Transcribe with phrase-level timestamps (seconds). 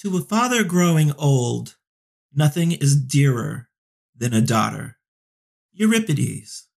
[0.00, 1.76] To a father growing old,
[2.34, 3.68] nothing is dearer
[4.14, 4.98] than a daughter.
[5.72, 6.68] Euripides.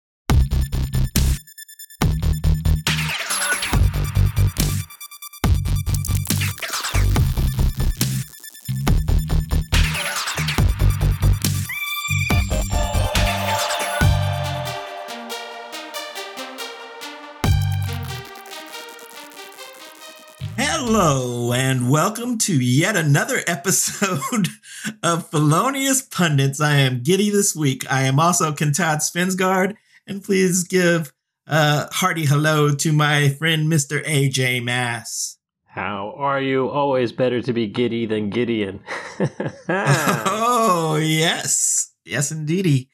[21.48, 24.48] Hello, and welcome to yet another episode
[25.02, 26.60] of Felonious Pundits.
[26.60, 27.90] I am giddy this week.
[27.90, 29.74] I am also Kentad Svensgaard,
[30.06, 31.10] and please give
[31.46, 34.04] a hearty hello to my friend Mr.
[34.04, 35.38] AJ Mass.
[35.64, 36.68] How are you?
[36.68, 38.80] Always better to be giddy than Gideon.
[39.70, 41.94] oh, yes.
[42.04, 42.90] Yes, indeedy.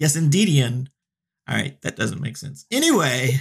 [0.00, 0.88] Yes, indeedian.
[1.48, 2.66] All right, that doesn't make sense.
[2.72, 3.38] Anyway,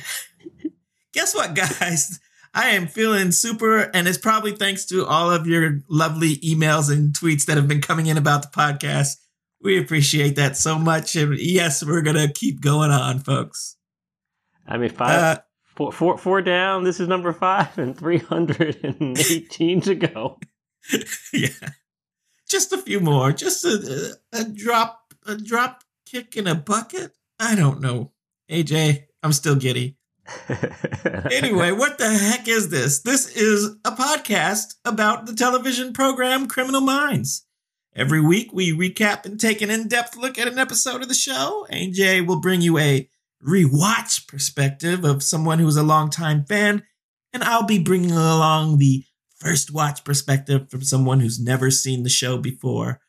[1.11, 2.19] guess what, guys?
[2.57, 7.13] I am feeling super, and it's probably thanks to all of your lovely emails and
[7.13, 9.17] tweets that have been coming in about the podcast.
[9.61, 11.15] We appreciate that so much.
[11.15, 13.75] And yes, we're going to keep going on, folks.
[14.67, 16.83] I mean, five, uh, four, four, four down.
[16.83, 20.39] This is number five, and 318 to go.
[21.33, 21.49] yeah.
[22.49, 23.33] Just a few more.
[23.33, 27.11] Just a, a, a drop, a drop kick in a bucket.
[27.39, 28.13] I don't know.
[28.49, 29.96] AJ, I'm still giddy
[31.31, 33.01] anyway, what the heck is this?
[33.01, 37.45] This is a podcast about the television program Criminal Minds.
[37.95, 41.13] Every week, we recap and take an in depth look at an episode of the
[41.13, 41.65] show.
[41.71, 43.09] AJ will bring you a
[43.45, 46.83] rewatch perspective of someone who's a longtime fan,
[47.33, 49.03] and I'll be bringing along the
[49.39, 52.99] first watch perspective from someone who's never seen the show before.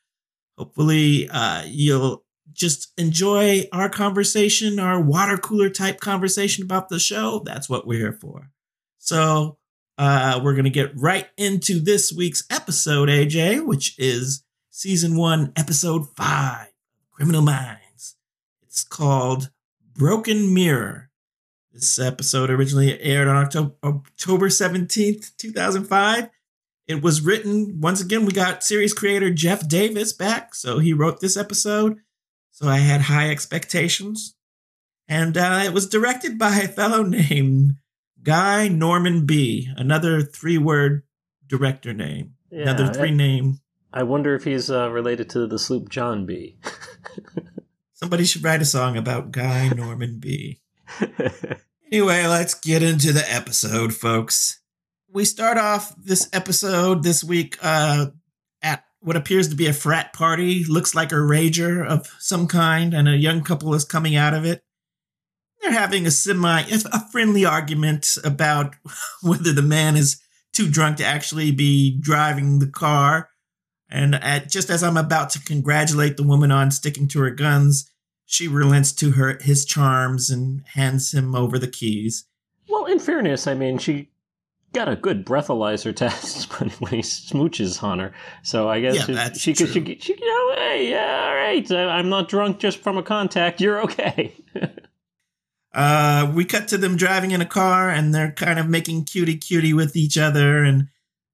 [0.56, 2.24] Hopefully, uh, you'll
[2.58, 7.98] just enjoy our conversation, our water cooler type conversation about the show, that's what we're
[7.98, 8.50] here for.
[8.98, 9.58] So,
[9.96, 15.52] uh, we're going to get right into this week's episode, AJ, which is season one,
[15.56, 16.68] episode five,
[17.10, 18.16] Criminal Minds.
[18.62, 19.50] It's called
[19.94, 21.10] Broken Mirror.
[21.72, 26.28] This episode originally aired on October, October 17th, 2005.
[26.86, 30.54] It was written, once again, we got series creator Jeff Davis back.
[30.54, 31.98] So he wrote this episode.
[32.58, 34.34] So I had high expectations.
[35.06, 37.76] And uh, it was directed by a fellow named
[38.20, 41.04] Guy Norman Bee, another three word
[41.46, 42.34] director name.
[42.50, 43.60] Yeah, another three I, name.
[43.92, 46.58] I wonder if he's uh, related to the sloop John B.
[47.92, 50.60] Somebody should write a song about Guy Norman Bee.
[51.92, 54.62] anyway, let's get into the episode, folks.
[55.08, 58.06] We start off this episode this week uh,
[59.00, 63.08] what appears to be a frat party, looks like a rager of some kind, and
[63.08, 64.62] a young couple is coming out of it.
[65.60, 68.74] They're having a semi, a friendly argument about
[69.22, 70.20] whether the man is
[70.52, 73.30] too drunk to actually be driving the car.
[73.90, 77.90] And at, just as I'm about to congratulate the woman on sticking to her guns,
[78.26, 82.26] she relents to her his charms and hands him over the keys.
[82.68, 84.10] Well, in fairness, I mean, she
[84.72, 88.12] got a good breathalyzer test when, when he smooches on her.
[88.42, 92.08] So I guess yeah, she, she she, she, you know, hey, yeah, all right, I'm
[92.08, 93.60] not drunk just from a contact.
[93.68, 94.34] You're okay.
[95.74, 99.36] uh, we cut to them driving in a car, and they're kind of making cutie
[99.36, 100.88] cutie with each other, and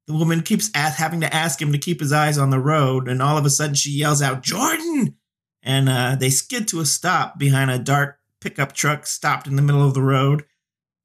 [0.06, 3.08] the woman keeps ask, having to ask him to keep his eyes on the road,
[3.08, 5.16] and all of a sudden she yells out, "Jordan!"
[5.62, 9.62] And uh, they skid to a stop behind a dark pickup truck stopped in the
[9.62, 10.44] middle of the road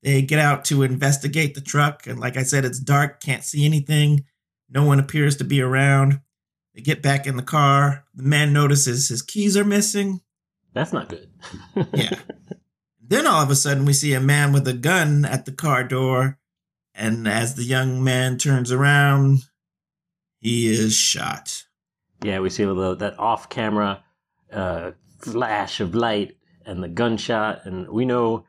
[0.04, 3.66] they get out to investigate the truck, and like I said, it's dark, can't see
[3.66, 4.26] anything.
[4.70, 6.22] No one appears to be around.
[6.74, 8.06] They get back in the car.
[8.14, 10.22] The man notices his keys are missing.
[10.74, 11.30] That's not good.
[11.94, 12.20] yeah.
[13.02, 15.84] Then all of a sudden, we see a man with a gun at the car
[15.84, 16.38] door.
[16.94, 19.40] And as the young man turns around,
[20.38, 21.64] he is shot.
[22.24, 24.04] Yeah, we see a little that off camera
[24.52, 27.66] uh, flash of light and the gunshot.
[27.66, 28.46] And we know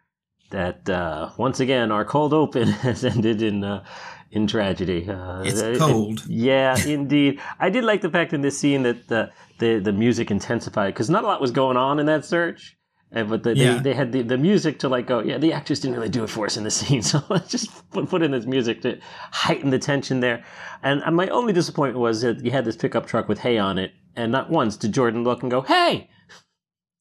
[0.51, 3.85] that uh, once again our cold open has ended in uh,
[4.31, 5.09] in tragedy.
[5.09, 6.25] Uh, it's cold.
[6.27, 7.41] yeah, indeed.
[7.59, 11.11] I did like the fact in this scene that the the, the music intensified because
[11.11, 12.77] not a lot was going on in that search.
[13.13, 13.75] And, but the, yeah.
[13.75, 16.23] they, they had the, the music to like go, yeah, the actors didn't really do
[16.23, 17.03] it for us in the scene.
[17.11, 19.01] So let's just put, put in this music to
[19.33, 20.45] heighten the tension there.
[20.83, 23.79] And, and my only disappointment was that you had this pickup truck with hay on
[23.79, 23.93] it.
[24.15, 26.09] And not once did Jordan look and go, hey,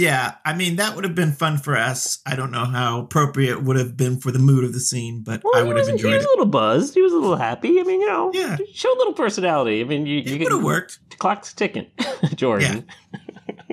[0.01, 2.21] Yeah, I mean that would have been fun for us.
[2.25, 5.43] I don't know how appropriate would have been for the mood of the scene, but
[5.45, 6.13] well, I would have enjoyed it.
[6.13, 6.29] He was it.
[6.29, 6.95] a little buzzed.
[6.95, 7.79] He was a little happy.
[7.79, 9.83] I mean, you know, yeah, show a little personality.
[9.83, 11.01] I mean, you, it would have worked.
[11.19, 11.87] Clock's ticking,
[12.35, 12.87] Jordan.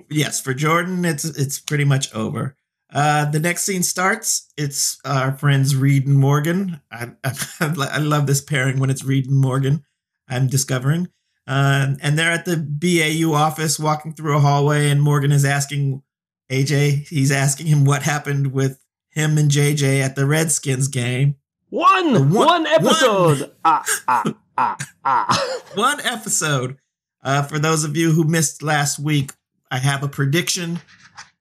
[0.10, 2.58] Yes, for Jordan, it's it's pretty much over.
[2.94, 4.52] Uh, the next scene starts.
[4.58, 6.82] It's our friends Reid and Morgan.
[6.92, 9.84] I, I, I love this pairing when it's Reid and Morgan.
[10.28, 11.08] I'm discovering.
[11.48, 16.02] Uh, and they're at the BAU office walking through a hallway, and Morgan is asking
[16.50, 21.36] AJ, he's asking him what happened with him and JJ at the Redskins game.
[21.70, 23.42] One, one, one episode.
[23.42, 23.52] One.
[23.66, 24.24] Ah, ah,
[24.58, 25.62] ah, ah.
[25.76, 26.78] one episode.
[27.24, 29.34] Uh, for those of you who missed last week,
[29.70, 30.80] I have a prediction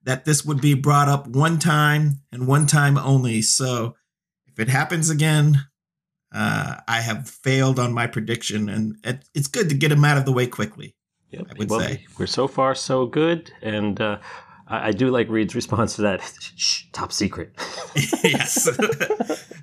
[0.03, 3.41] that this would be brought up one time and one time only.
[3.41, 3.95] So
[4.47, 5.67] if it happens again,
[6.33, 10.17] uh, I have failed on my prediction, and it, it's good to get him out
[10.17, 10.95] of the way quickly.
[11.31, 11.47] Yep.
[11.49, 14.19] I would well, say we're so far so good, and uh,
[14.69, 16.21] I, I, do like Reid's response to that.
[16.55, 17.53] Shh, top secret.
[18.23, 18.69] yes.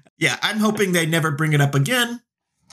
[0.19, 2.21] yeah, I'm hoping they never bring it up again,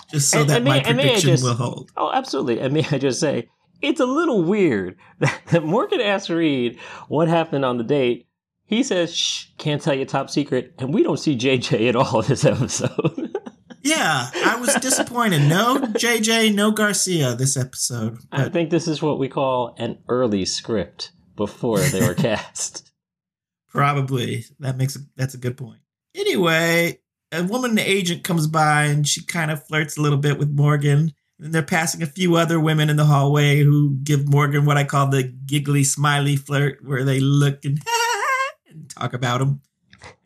[0.10, 1.92] just so and, that and my may, prediction just, will hold.
[1.98, 2.60] Oh, absolutely.
[2.60, 3.50] And may I just say,
[3.82, 8.28] it's a little weird that, that Morgan asks Reid what happened on the date.
[8.66, 12.22] He says, "Shh, can't tell you top secret," and we don't see JJ at all
[12.22, 13.38] this episode.
[13.84, 15.42] yeah, I was disappointed.
[15.42, 18.20] No JJ, no Garcia this episode.
[18.30, 18.40] But...
[18.40, 22.92] I think this is what we call an early script before they were cast.
[23.70, 24.46] Probably.
[24.60, 25.80] That makes a, that's a good point.
[26.16, 27.00] Anyway,
[27.32, 31.14] a woman agent comes by and she kind of flirts a little bit with Morgan.
[31.40, 34.84] And they're passing a few other women in the hallway who give Morgan what I
[34.84, 37.82] call the giggly smiley flirt, where they look and,
[38.70, 39.62] and talk about him.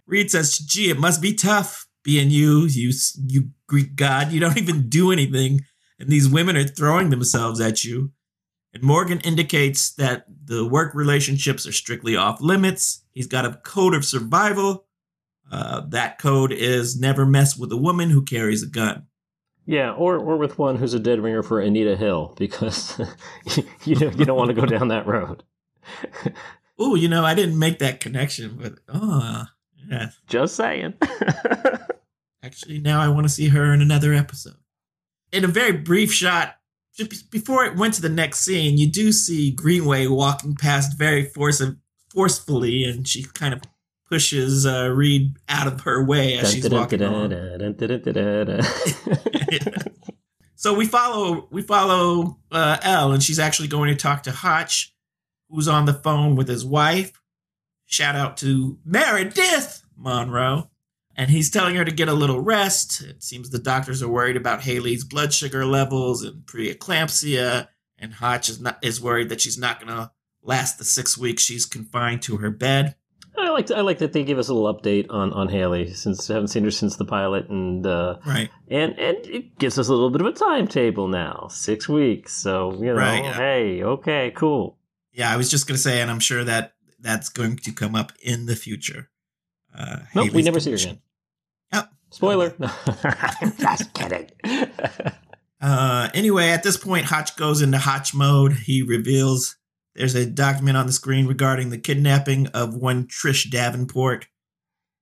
[0.07, 2.91] Reid says, "Gee, it must be tough being you, you,
[3.27, 4.33] you Greek god.
[4.33, 5.61] You don't even do anything,
[5.99, 8.11] and these women are throwing themselves at you."
[8.75, 13.03] And Morgan indicates that the work relationships are strictly off limits.
[13.13, 14.85] He's got a code of survival.
[15.49, 19.07] Uh, that code is never mess with a woman who carries a gun.
[19.65, 22.99] Yeah, or or with one who's a dead ringer for Anita Hill because
[23.85, 25.43] you know, you don't want to go down that road.
[26.77, 29.45] oh, you know, I didn't make that connection, but oh,
[29.89, 30.09] yeah.
[30.27, 30.95] Just saying.
[32.43, 34.57] Actually, now I want to see her in another episode.
[35.31, 36.57] In a very brief shot,
[37.29, 41.61] before it went to the next scene, you do see Greenaway walking past very force
[42.09, 43.61] forcefully, and she kind of
[44.09, 47.01] pushes uh, Reid out of her way as she's walking
[50.57, 54.95] So we follow we follow uh, Elle, and she's actually going to talk to Hotch,
[55.49, 57.21] who's on the phone with his wife.
[57.85, 60.71] Shout out to Meredith Monroe
[61.15, 63.01] and he's telling her to get a little rest.
[63.01, 67.67] It seems the doctors are worried about Haley's blood sugar levels and preeclampsia,
[67.97, 71.43] and Hotch is not is worried that she's not going to last the six weeks
[71.43, 72.95] she's confined to her bed.
[73.37, 75.93] I like to, I like that they give us a little update on on Haley
[75.93, 79.77] since I haven't seen her since the pilot, and uh, right, and and it gives
[79.77, 82.33] us a little bit of a timetable now, six weeks.
[82.33, 83.33] So you know, right, yeah.
[83.33, 84.77] hey, okay, cool.
[85.11, 87.95] Yeah, I was just going to say, and I'm sure that that's going to come
[87.95, 89.09] up in the future.
[89.77, 90.99] Uh, nope, we never see her again.
[91.73, 91.83] Oh.
[92.11, 92.55] Spoiler.
[92.59, 94.29] I'm just kidding.
[95.61, 98.53] uh, anyway, at this point, Hotch goes into Hotch mode.
[98.53, 99.57] He reveals
[99.95, 104.27] there's a document on the screen regarding the kidnapping of one Trish Davenport.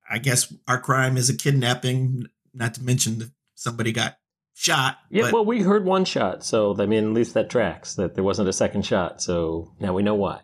[0.10, 4.18] I guess our crime is a kidnapping, not to mention that somebody got
[4.54, 4.98] shot.
[5.10, 8.24] Yeah, well, we heard one shot, so I mean, at least that tracks that there
[8.24, 9.22] wasn't a second shot.
[9.22, 10.42] So now we know why.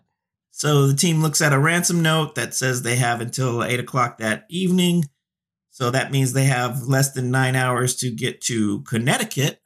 [0.60, 4.18] So the team looks at a ransom note that says they have until eight o'clock
[4.18, 5.06] that evening
[5.80, 9.62] so that means they have less than nine hours to get to Connecticut,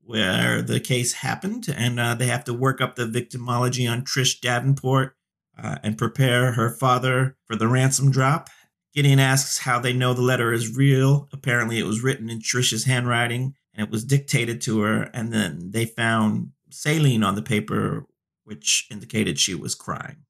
[0.00, 4.40] where the case happened, and uh, they have to work up the victimology on Trish
[4.40, 5.14] Davenport
[5.56, 8.48] uh, and prepare her father for the ransom drop.
[8.92, 11.28] Gideon asks how they know the letter is real.
[11.32, 15.70] Apparently, it was written in Trish's handwriting and it was dictated to her, and then
[15.70, 18.06] they found saline on the paper,
[18.48, 20.24] which indicated she was crying.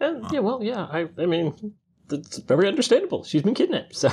[0.00, 0.84] Uh, yeah, well, yeah.
[0.84, 1.74] I, I mean,
[2.10, 3.24] it's very understandable.
[3.24, 4.08] She's been kidnapped, so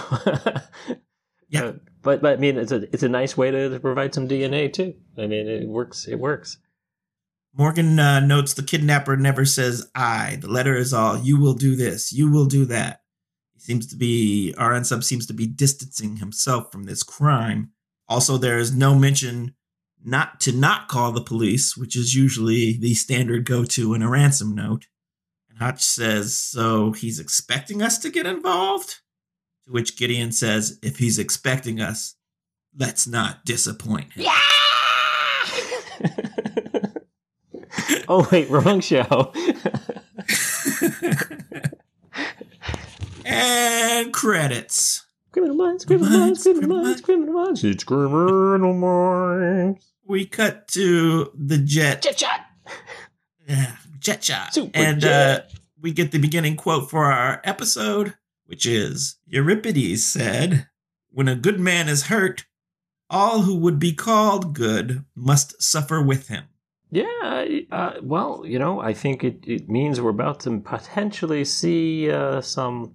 [1.49, 1.65] yeah.
[1.65, 4.27] Uh, but but I mean, it's a it's a nice way to, to, provide some
[4.27, 4.95] DNA too.
[5.17, 6.07] I mean, it works.
[6.07, 6.57] It works.
[7.55, 11.75] Morgan uh, notes the kidnapper never says "I." The letter is all "You will do
[11.75, 12.11] this.
[12.11, 13.01] You will do that."
[13.53, 17.71] He seems to be our unsub seems to be distancing himself from this crime.
[18.09, 19.53] Also, there is no mention
[20.03, 24.09] not to not call the police, which is usually the standard go to in a
[24.09, 24.87] ransom note.
[25.49, 28.99] And Hotch says, So he's expecting us to get involved?
[29.65, 32.15] To which Gideon says, If he's expecting us,
[32.77, 34.23] let's not disappoint him.
[34.23, 34.39] Yeah!
[38.07, 39.31] oh, wait, wrong show.
[43.25, 45.05] and credits.
[45.31, 47.63] Criminal minds, criminal minds, criminal minds, criminal minds.
[47.63, 49.92] It's criminal minds.
[50.05, 52.01] We cut to the jet.
[52.01, 52.41] Jet shot.
[53.47, 54.53] Yeah, jet shot.
[54.53, 55.39] Super and jet.
[55.39, 60.67] Uh, we get the beginning quote for our episode, which is Euripides said,
[61.11, 62.45] When a good man is hurt,
[63.09, 66.45] all who would be called good must suffer with him.
[66.89, 72.11] Yeah, uh, well, you know, I think it, it means we're about to potentially see
[72.11, 72.93] uh, some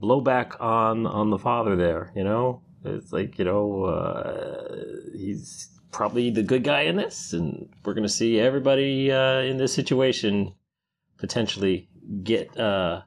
[0.00, 2.12] blowback on on the father there.
[2.14, 4.76] You know, it's like you know uh,
[5.16, 9.56] he's probably the good guy in this, and we're going to see everybody uh, in
[9.56, 10.54] this situation
[11.16, 11.88] potentially
[12.22, 13.02] get uh,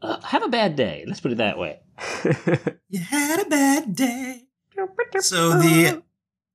[0.00, 1.04] uh, have a bad day.
[1.06, 1.80] Let's put it that way.
[2.88, 4.44] you had a bad day.
[5.18, 6.02] So the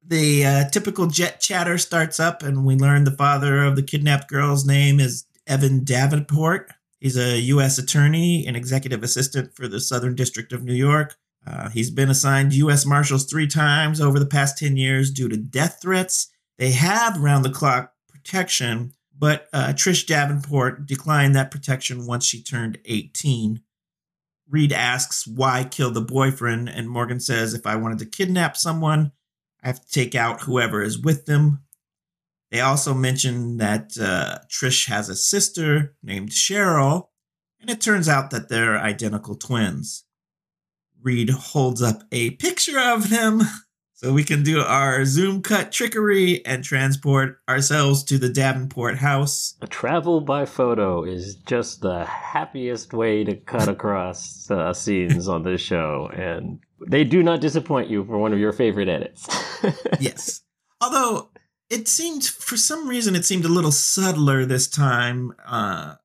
[0.04, 4.28] the uh, typical jet chatter starts up, and we learn the father of the kidnapped
[4.28, 6.72] girl's name is Evan Davenport.
[7.00, 7.78] He's a U.S.
[7.78, 11.16] attorney and executive assistant for the Southern District of New York.
[11.48, 12.86] Uh, he's been assigned U.S.
[12.86, 16.30] Marshals three times over the past 10 years due to death threats.
[16.58, 22.42] They have round the clock protection, but uh, Trish Davenport declined that protection once she
[22.42, 23.62] turned 18.
[24.50, 29.12] Reid asks why kill the boyfriend, and Morgan says if I wanted to kidnap someone,
[29.64, 31.64] I have to take out whoever is with them.
[32.52, 37.08] They also mention that uh, Trish has a sister named Cheryl,
[37.60, 40.06] and it turns out that they're identical twins.
[41.06, 43.44] Reid holds up a picture of them
[43.94, 49.56] so we can do our zoom cut trickery and transport ourselves to the Davenport house.
[49.62, 55.44] A travel by photo is just the happiest way to cut across uh, scenes on
[55.44, 59.28] this show, and they do not disappoint you for one of your favorite edits.
[60.00, 60.42] yes.
[60.82, 61.30] Although
[61.70, 65.34] it seemed, for some reason, it seemed a little subtler this time.
[65.46, 65.96] Uh,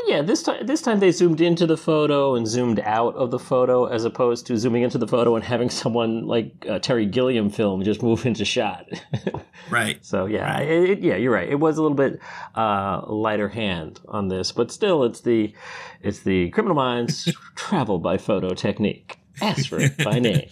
[0.00, 3.30] well, yeah, this time this time they zoomed into the photo and zoomed out of
[3.30, 7.06] the photo, as opposed to zooming into the photo and having someone like a Terry
[7.06, 8.86] Gilliam film just move into shot.
[9.70, 10.04] right.
[10.04, 10.68] So yeah, right.
[10.68, 11.48] It, yeah, you're right.
[11.48, 12.20] It was a little bit
[12.54, 15.54] uh, lighter hand on this, but still, it's the
[16.00, 19.18] it's the Criminal Minds travel by photo technique.
[19.40, 20.50] Ask for it by name.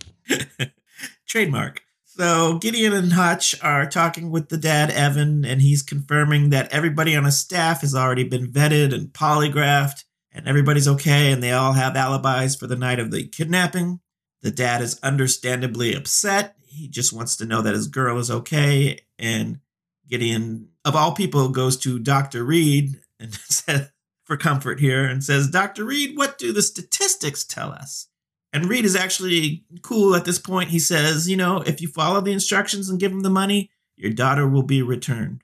[1.27, 1.83] Trademark.
[2.19, 7.15] So Gideon and Hotch are talking with the dad, Evan, and he's confirming that everybody
[7.15, 11.75] on his staff has already been vetted and polygraphed, and everybody's okay, and they all
[11.75, 14.01] have alibis for the night of the kidnapping.
[14.43, 16.57] The dad is understandably upset.
[16.67, 19.61] He just wants to know that his girl is okay, and
[20.09, 22.43] Gideon, of all people, goes to Dr.
[22.43, 23.93] Reid and says,
[24.25, 25.85] for comfort here and says, Dr.
[25.85, 28.09] Reid, what do the statistics tell us?
[28.53, 30.71] And Reid is actually cool at this point.
[30.71, 34.13] He says, you know, if you follow the instructions and give him the money, your
[34.13, 35.43] daughter will be returned.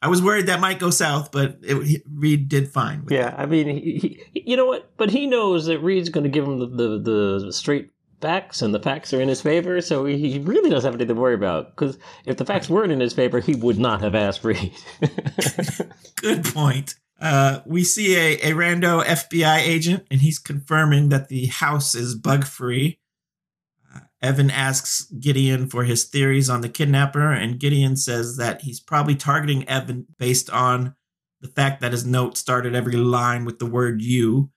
[0.00, 3.06] I was worried that might go south, but it, Reid did fine.
[3.08, 3.40] yeah, that.
[3.40, 4.90] I mean, he, he, you know what?
[4.98, 8.74] But he knows that Reid's going to give him the, the, the straight facts, and
[8.74, 11.74] the facts are in his favor, so he really doesn't have anything to worry about.
[11.74, 14.72] Because if the facts weren't in his favor, he would not have asked Reid.
[16.16, 16.96] Good point.
[17.24, 22.14] Uh, we see a, a rando FBI agent, and he's confirming that the house is
[22.14, 22.98] bug free.
[23.94, 28.78] Uh, Evan asks Gideon for his theories on the kidnapper, and Gideon says that he's
[28.78, 30.94] probably targeting Evan based on
[31.40, 34.50] the fact that his note started every line with the word you.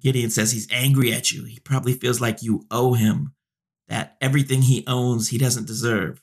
[0.00, 1.44] Gideon says he's angry at you.
[1.44, 3.34] He probably feels like you owe him,
[3.88, 6.22] that everything he owns he doesn't deserve.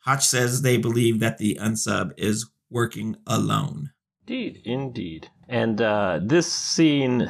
[0.00, 3.92] Hotch says they believe that the unsub is working alone.
[4.30, 5.28] Indeed, indeed.
[5.48, 7.28] And uh, this scene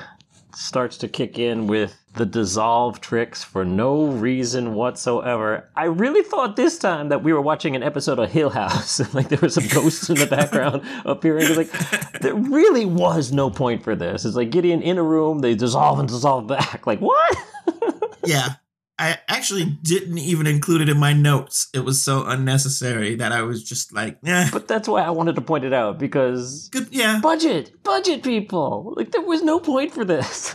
[0.55, 5.71] starts to kick in with the dissolve tricks for no reason whatsoever.
[5.75, 9.31] I really thought this time that we were watching an episode of Hill House, like
[9.31, 11.57] there was some ghosts in the background appearing.
[11.57, 11.73] Like
[12.21, 14.27] there really was no point for this.
[14.27, 16.87] It's like Gideon in a room, they dissolve and dissolve back.
[16.87, 17.39] Like what?
[18.27, 18.57] yeah,
[19.01, 21.69] I actually didn't even include it in my notes.
[21.73, 24.51] It was so unnecessary that I was just like, yeah.
[24.53, 28.93] But that's why I wanted to point it out because Good, yeah, budget, budget people.
[28.95, 30.55] Like there was no point for this.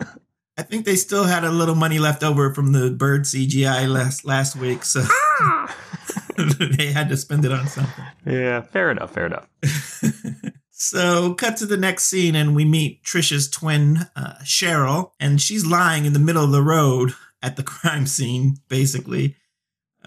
[0.56, 4.24] I think they still had a little money left over from the bird CGI last
[4.24, 5.00] last week, so
[6.76, 8.04] they had to spend it on something.
[8.24, 9.48] Yeah, fair enough, fair enough.
[10.82, 15.66] So, cut to the next scene, and we meet Trisha's twin, uh, Cheryl, and she's
[15.66, 19.36] lying in the middle of the road at the crime scene, basically.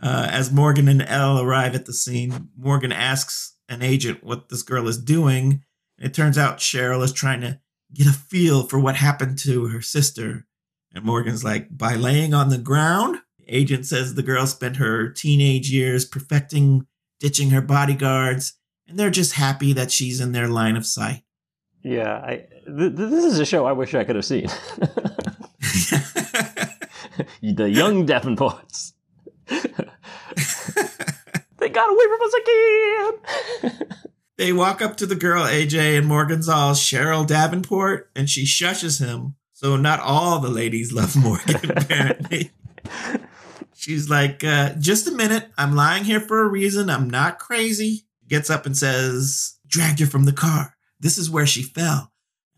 [0.02, 4.64] Uh, as Morgan and Elle arrive at the scene, Morgan asks an agent what this
[4.64, 5.64] girl is doing.
[6.00, 7.60] It turns out Cheryl is trying to
[7.94, 10.46] get a feel for what happened to her sister.
[10.94, 13.20] And Morgan's like, by laying on the ground?
[13.38, 16.88] The agent says the girl spent her teenage years perfecting,
[17.20, 18.54] ditching her bodyguards,
[18.88, 21.24] and they're just happy that she's in their line of sight.
[21.84, 24.48] Yeah, I, th- this is a show I wish I could have seen.
[27.52, 28.94] the young Davenports.
[29.48, 29.60] they
[31.70, 33.88] got away from us again.
[34.36, 39.00] They walk up to the girl AJ and Morgan's all Cheryl Davenport, and she shushes
[39.00, 39.36] him.
[39.54, 42.52] So not all the ladies love Morgan, apparently.
[43.76, 45.50] She's like, uh, just a minute.
[45.56, 46.90] I'm lying here for a reason.
[46.90, 48.08] I'm not crazy.
[48.28, 50.76] Gets up and says, dragged her from the car.
[51.00, 52.12] This is where she fell.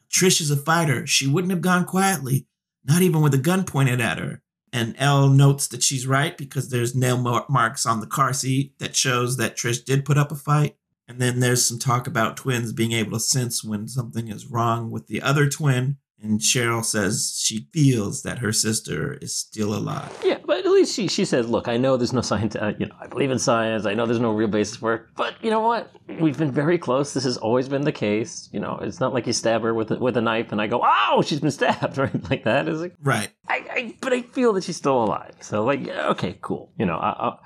[0.09, 1.05] Trish is a fighter.
[1.05, 2.47] She wouldn't have gone quietly,
[2.85, 4.41] not even with a gun pointed at her.
[4.75, 7.17] And Elle notes that she's right because there's nail
[7.47, 10.75] marks on the car seat that shows that Trish did put up a fight.
[11.07, 14.91] And then there's some talk about twins being able to sense when something is wrong
[14.91, 15.95] with the other twin.
[16.21, 20.11] And Cheryl says she feels that her sister is still alive.
[20.23, 22.55] Yeah, but at least she, she says, "Look, I know there's no science.
[22.55, 23.85] Uh, you know, I believe in science.
[23.85, 25.01] I know there's no real basis for it.
[25.15, 25.91] But you know what?
[26.19, 27.13] We've been very close.
[27.13, 28.49] This has always been the case.
[28.53, 30.67] You know, it's not like you stab her with a, with a knife and I
[30.67, 32.29] go, oh, she's been stabbed, right?
[32.29, 32.95] Like that is it?
[33.01, 33.29] Right.
[33.47, 35.35] I, I, but I feel that she's still alive.
[35.41, 36.71] So like, okay, cool.
[36.77, 37.37] You know, I, I,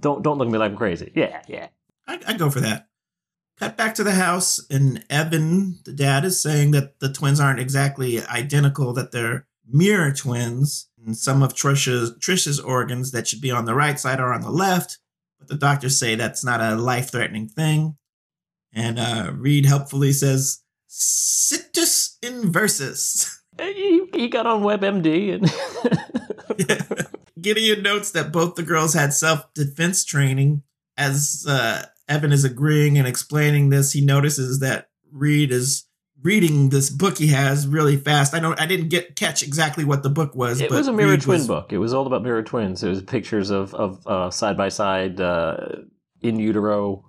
[0.00, 1.12] don't don't look at me like I'm crazy.
[1.14, 1.68] Yeah, yeah.
[2.06, 2.88] I, I go for that.
[3.62, 7.60] Cut back to the house, and Evan, the dad, is saying that the twins aren't
[7.60, 10.88] exactly identical, that they're mirror twins.
[11.06, 14.40] And some of Trisha's, Trisha's organs that should be on the right side are on
[14.40, 14.98] the left,
[15.38, 17.96] but the doctors say that's not a life threatening thing.
[18.72, 23.38] And uh, Reid helpfully says, Situs inversus.
[23.60, 26.68] He, he got on WebMD and.
[26.68, 27.04] yeah.
[27.40, 30.62] Gideon notes that both the girls had self defense training.
[30.96, 35.86] As uh, Evan is agreeing and explaining this, he notices that Reid is
[36.22, 38.34] reading this book he has really fast.
[38.34, 40.60] I don't I didn't get catch exactly what the book was.
[40.60, 41.72] It was a mirror Reed twin was, book.
[41.72, 42.82] It was all about mirror twins.
[42.82, 45.20] It was pictures of of side by side
[46.20, 47.04] in utero,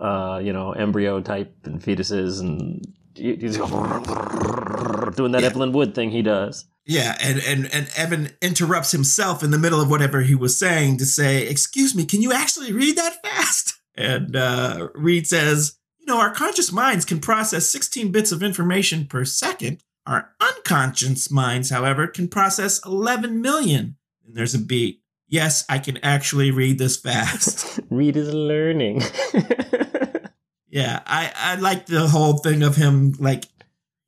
[0.00, 2.84] uh, you know, embryo type and fetuses and
[3.14, 3.56] he's
[5.16, 5.46] doing that yeah.
[5.46, 6.66] Evelyn Wood thing he does.
[6.86, 10.96] Yeah, and, and and Evan interrupts himself in the middle of whatever he was saying
[10.98, 16.06] to say, "Excuse me, can you actually read that fast?" And uh, Reid says, "You
[16.06, 19.82] know, our conscious minds can process 16 bits of information per second.
[20.06, 25.02] Our unconscious minds, however, can process 11 million." And there's a beat.
[25.26, 27.80] Yes, I can actually read this fast.
[27.90, 29.02] Reid is learning.
[30.68, 33.46] yeah, I I like the whole thing of him like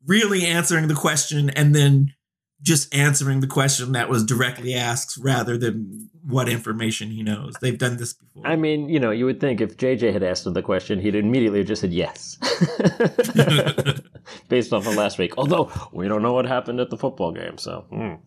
[0.06, 2.14] really answering the question and then
[2.62, 7.54] just answering the question that was directly asked rather than what information he knows.
[7.60, 8.46] They've done this before.
[8.46, 11.14] I mean, you know, you would think if JJ had asked him the question, he'd
[11.14, 12.36] immediately just said yes.
[14.48, 15.38] Based off of last week.
[15.38, 17.86] Although we don't know what happened at the football game, so.
[17.90, 18.18] Mm.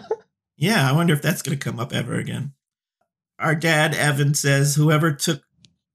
[0.56, 2.52] yeah, I wonder if that's going to come up ever again.
[3.38, 5.42] Our dad, Evan, says whoever took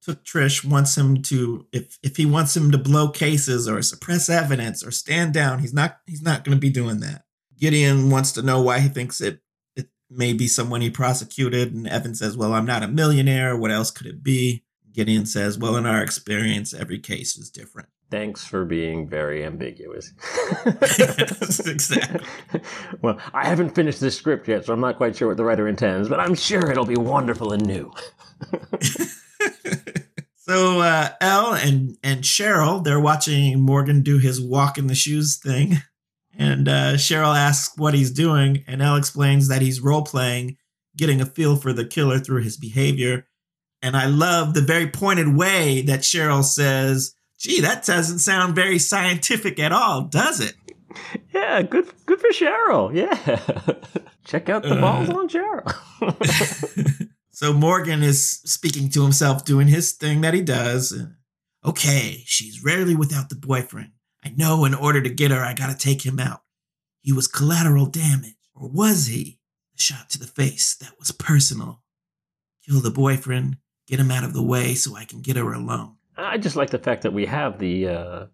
[0.01, 4.29] took Trish wants him to if if he wants him to blow cases or suppress
[4.29, 7.24] evidence or stand down, he's not he's not going to be doing that.
[7.57, 9.41] Gideon wants to know why he thinks it
[9.75, 13.55] it may be someone he prosecuted, and Evan says, "Well, I'm not a millionaire.
[13.55, 14.63] What else could it be?"
[14.93, 20.13] Gideon says, "Well, in our experience, every case is different." Thanks for being very ambiguous.
[20.65, 22.21] yes, exactly.
[23.01, 25.67] well, I haven't finished this script yet, so I'm not quite sure what the writer
[25.67, 27.91] intends, but I'm sure it'll be wonderful and new.
[30.35, 35.37] so uh, Elle and and Cheryl, they're watching Morgan do his walk in the shoes
[35.37, 35.77] thing,
[36.37, 40.57] and uh, Cheryl asks what he's doing, and Elle explains that he's role playing,
[40.97, 43.27] getting a feel for the killer through his behavior.
[43.81, 48.79] And I love the very pointed way that Cheryl says, "Gee, that doesn't sound very
[48.79, 50.55] scientific at all, does it?"
[51.33, 52.93] Yeah, good good for Cheryl.
[52.93, 53.39] Yeah.
[54.25, 57.09] Check out the balls uh, on Cheryl.
[57.35, 60.97] So Morgan is speaking to himself, doing his thing that he does.
[61.65, 63.91] Okay, she's rarely without the boyfriend.
[64.25, 66.41] I know in order to get her, I gotta take him out.
[67.01, 68.35] He was collateral damage.
[68.55, 69.39] Or was he?
[69.77, 71.83] A shot to the face that was personal.
[72.65, 75.97] Kill the boyfriend, get him out of the way so I can get her alone.
[76.17, 78.25] I just like the fact that we have the uh,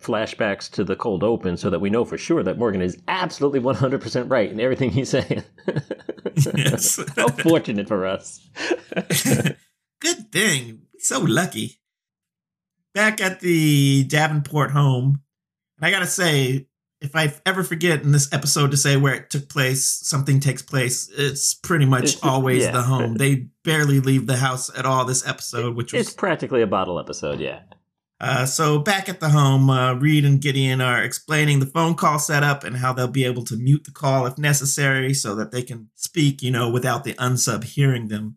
[0.00, 3.60] flashbacks to the cold open so that we know for sure that Morgan is absolutely
[3.60, 5.42] 100% right in everything he's saying.
[6.54, 7.00] yes.
[7.16, 8.46] How fortunate for us.
[10.00, 10.82] Good thing.
[10.98, 11.80] So lucky.
[12.94, 15.23] Back at the Davenport home,
[15.84, 16.66] I gotta say,
[17.02, 20.62] if I ever forget in this episode to say where it took place, something takes
[20.62, 22.70] place, it's pretty much always yeah.
[22.70, 23.16] the home.
[23.16, 26.06] They barely leave the house at all this episode, which was.
[26.06, 27.60] It's practically a bottle episode, yeah.
[28.18, 32.18] Uh, so back at the home, uh, Reid and Gideon are explaining the phone call
[32.18, 35.62] setup and how they'll be able to mute the call if necessary so that they
[35.62, 38.36] can speak, you know, without the unsub hearing them.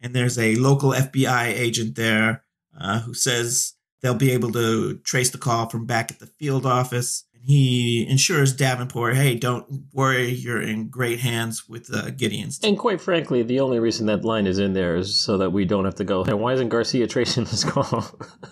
[0.00, 2.44] And there's a local FBI agent there
[2.80, 3.75] uh, who says
[4.06, 8.06] they'll be able to trace the call from back at the field office And he
[8.08, 12.60] ensures Davenport, hey, don't worry, you're in great hands with uh, Gideon's.
[12.62, 15.64] And quite frankly, the only reason that line is in there is so that we
[15.64, 18.04] don't have to go, hey, why isn't Garcia tracing this call?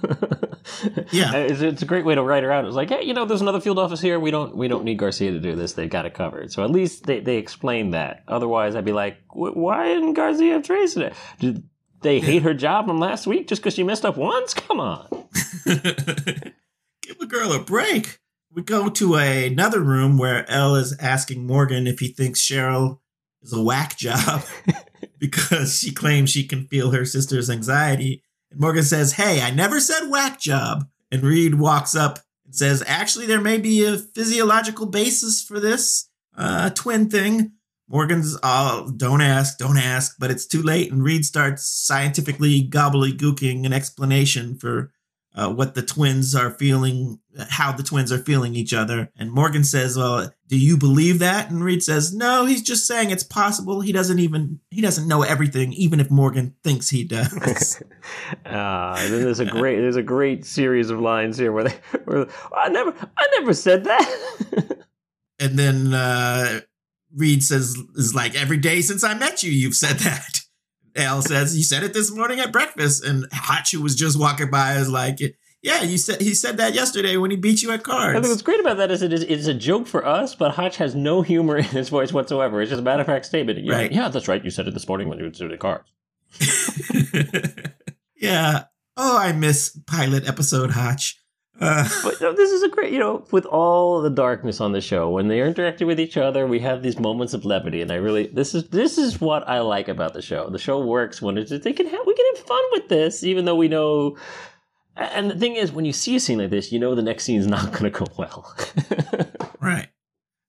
[1.10, 2.64] Yeah, it's, it's, a great way to write out.
[2.64, 4.18] It's like, hey, you know, there's another field office here.
[4.18, 5.74] We don't we don't need Garcia to do this.
[5.74, 6.52] They've got it covered.
[6.52, 8.24] So at least they they explain that.
[8.26, 11.12] Otherwise, I'd be like, why didn't Garcia Trace it?
[11.38, 11.62] Did
[12.04, 14.54] they hate her job from last week just because she messed up once?
[14.54, 15.08] Come on,
[15.66, 18.20] give a girl a break.
[18.52, 23.00] We go to a, another room where Elle is asking Morgan if he thinks Cheryl
[23.42, 24.44] is a whack job
[25.18, 28.22] because she claims she can feel her sister's anxiety.
[28.50, 30.86] And Morgan says, Hey, I never said whack job.
[31.10, 36.08] And Reid walks up and says, Actually, there may be a physiological basis for this
[36.36, 37.52] uh, twin thing.
[37.88, 40.90] Morgan's all, don't ask, don't ask, but it's too late.
[40.90, 44.90] And Reid starts scientifically gobbledygooking an explanation for
[45.36, 47.18] uh, what the twins are feeling,
[47.50, 49.10] how the twins are feeling each other.
[49.16, 53.10] And Morgan says, "Well, do you believe that?" And Reid says, "No, he's just saying
[53.10, 53.80] it's possible.
[53.80, 57.82] He doesn't even he doesn't know everything, even if Morgan thinks he does."
[58.46, 62.28] uh, then there's a great there's a great series of lines here where they where,
[62.56, 64.78] I never I never said that.
[65.40, 66.60] and then uh,
[67.16, 70.40] Reid says, "Is like every day since I met you, you've said that."
[70.96, 74.74] Elle says, "You said it this morning at breakfast," and Hotch was just walking by,
[74.74, 75.18] is like,
[75.62, 78.30] "Yeah, you said he said that yesterday when he beat you at cards." I think
[78.30, 80.94] what's great about that is it is it's a joke for us, but Hotch has
[80.94, 82.60] no humor in his voice whatsoever.
[82.60, 83.58] It's just a matter of fact statement.
[83.58, 83.82] You're right?
[83.90, 84.44] Like, yeah, that's right.
[84.44, 85.90] You said it this morning when you were at cards.
[88.16, 88.64] yeah.
[88.96, 91.20] Oh, I miss pilot episode Hotch.
[91.60, 95.10] Uh, but this is a great, you know, with all the darkness on the show,
[95.10, 98.26] when they're interacting with each other, we have these moments of levity, and I really,
[98.26, 100.50] this is this is what I like about the show.
[100.50, 103.44] The show works when it's they can have we can have fun with this, even
[103.44, 104.16] though we know.
[104.96, 107.24] And the thing is, when you see a scene like this, you know the next
[107.24, 108.54] scene is not going to go well.
[109.60, 109.88] right.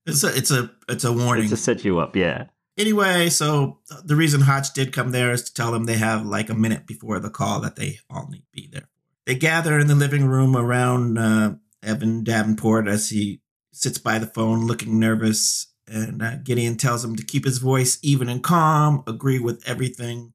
[0.06, 2.16] It's a it's a it's a warning it's to set you up.
[2.16, 2.46] Yeah.
[2.76, 6.50] Anyway, so the reason Hotch did come there is to tell them they have like
[6.50, 8.88] a minute before the call that they all need to be there.
[9.26, 13.40] They gather in the living room around uh, Evan Davenport as he
[13.72, 15.66] sits by the phone looking nervous.
[15.88, 20.32] And uh, Gideon tells him to keep his voice even and calm, agree with everything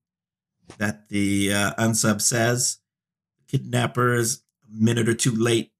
[0.77, 2.77] that the uh, unsub says.
[3.47, 5.71] Kidnapper is a minute or two late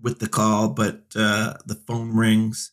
[0.00, 2.72] with the call, but uh, the phone rings.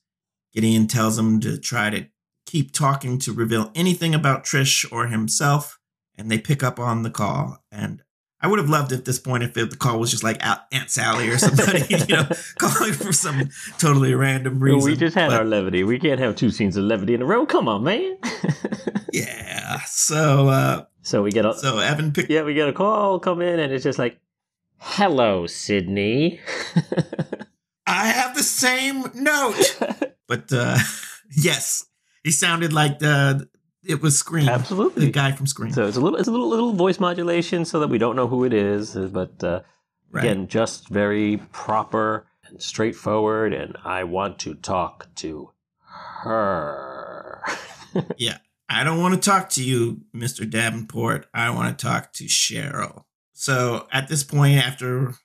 [0.53, 2.07] Gideon tells him to try to
[2.45, 5.79] keep talking to reveal anything about Trish or himself,
[6.17, 7.63] and they pick up on the call.
[7.71, 8.01] And
[8.45, 10.91] I would have loved at this point if it, the call was just like Aunt
[10.91, 12.29] Sally or somebody, you know,
[12.59, 14.87] calling for some totally random reason.
[14.87, 15.83] We just had but, our levity.
[15.83, 17.47] We can't have two scenes of levity in a row.
[17.47, 18.19] Come on, man.
[19.11, 19.79] yeah.
[19.87, 22.29] So, uh, so we get a so Evan picked.
[22.29, 24.19] Yeah, we get a call come in, and it's just like,
[24.77, 26.39] "Hello, Sydney."
[27.87, 29.75] I have the same note,
[30.27, 30.77] but uh,
[31.35, 31.83] yes,
[32.23, 33.49] he sounded like the
[33.87, 34.49] it was Scream.
[34.49, 35.71] Absolutely, the guy from Scream.
[35.71, 38.27] So it's a little, it's a little, little voice modulation, so that we don't know
[38.27, 38.95] who it is.
[38.95, 39.61] But uh,
[40.11, 40.23] right.
[40.23, 43.53] again, just very proper and straightforward.
[43.53, 45.51] And I want to talk to
[46.23, 47.43] her.
[48.17, 48.37] yeah,
[48.69, 51.27] I don't want to talk to you, Mister Davenport.
[51.33, 53.03] I want to talk to Cheryl.
[53.33, 55.15] So at this point, after a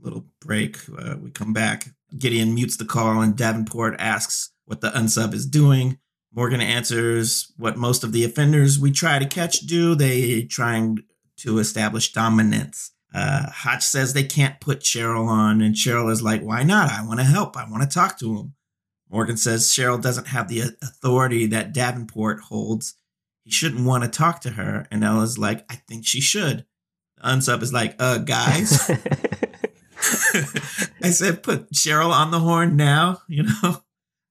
[0.00, 1.88] little break, uh, we come back.
[2.16, 5.98] Gideon mutes the call, and Davenport asks what the unsub is doing.
[6.32, 9.94] Morgan answers what most of the offenders we try to catch do.
[9.94, 10.98] They trying
[11.38, 12.92] to establish dominance.
[13.14, 16.90] Uh, Hotch says they can't put Cheryl on, and Cheryl is like, "Why not?
[16.90, 17.56] I want to help.
[17.56, 18.54] I want to talk to him."
[19.10, 22.96] Morgan says Cheryl doesn't have the authority that Davenport holds.
[23.44, 26.66] He shouldn't want to talk to her, and Elle's like, "I think she should."
[27.16, 28.90] The unsub is like, "Uh, guys."
[31.02, 33.82] I said, "Put Cheryl on the horn now," you know.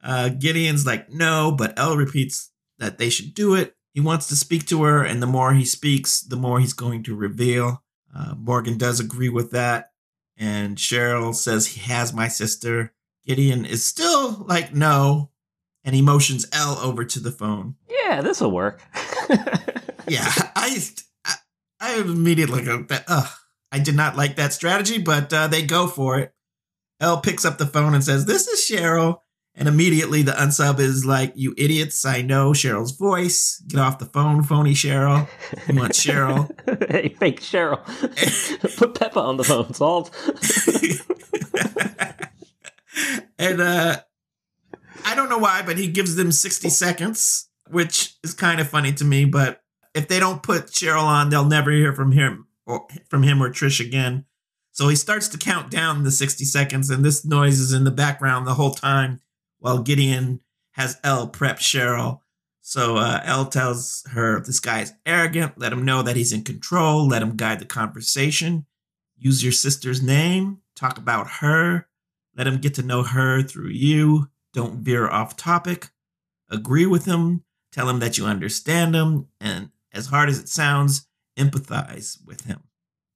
[0.04, 3.76] Uh, Gideon's like, no, but Elle repeats that they should do it.
[3.94, 7.04] He wants to speak to her, and the more he speaks, the more he's going
[7.04, 7.84] to reveal.
[8.16, 9.92] Uh, Morgan does agree with that.
[10.38, 12.94] And Cheryl says he has my sister.
[13.26, 15.32] Gideon is still like, no.
[15.84, 17.76] And he motions Elle over to the phone.
[17.90, 18.82] Yeah, this will work.
[20.08, 20.78] yeah, I,
[21.26, 21.34] I,
[21.80, 23.28] I immediately like, uh,
[23.72, 26.34] I did not like that strategy, but uh, they go for it.
[27.00, 29.20] Elle picks up the phone and says, This is Cheryl.
[29.60, 33.60] And immediately the unsub is like, You idiots, I know Cheryl's voice.
[33.68, 35.28] Get off the phone, phony Cheryl.
[35.68, 36.48] You want Cheryl.
[36.92, 37.84] hey, fake Cheryl.
[38.78, 40.12] Put Peppa on the phone, salt.
[43.40, 43.98] and uh
[45.04, 48.94] I don't know why, but he gives them 60 seconds, which is kind of funny
[48.94, 49.26] to me.
[49.26, 49.64] But
[49.96, 53.50] if they don't put Cheryl on, they'll never hear from him or from him or
[53.50, 54.26] Trish again.
[54.72, 57.90] So he starts to count down the 60 seconds, and this noise is in the
[57.90, 59.22] background the whole time
[59.60, 60.42] while Gideon
[60.72, 62.22] has Elle prep Cheryl.
[62.62, 65.58] So uh, Elle tells her this guy is arrogant.
[65.58, 67.08] Let him know that he's in control.
[67.08, 68.66] Let him guide the conversation.
[69.18, 71.88] Use your sister's name, talk about her,
[72.36, 74.30] let him get to know her through you.
[74.54, 75.90] Don't veer off topic.
[76.50, 81.08] Agree with him, tell him that you understand him, and as hard as it sounds,
[81.38, 82.64] empathize with him.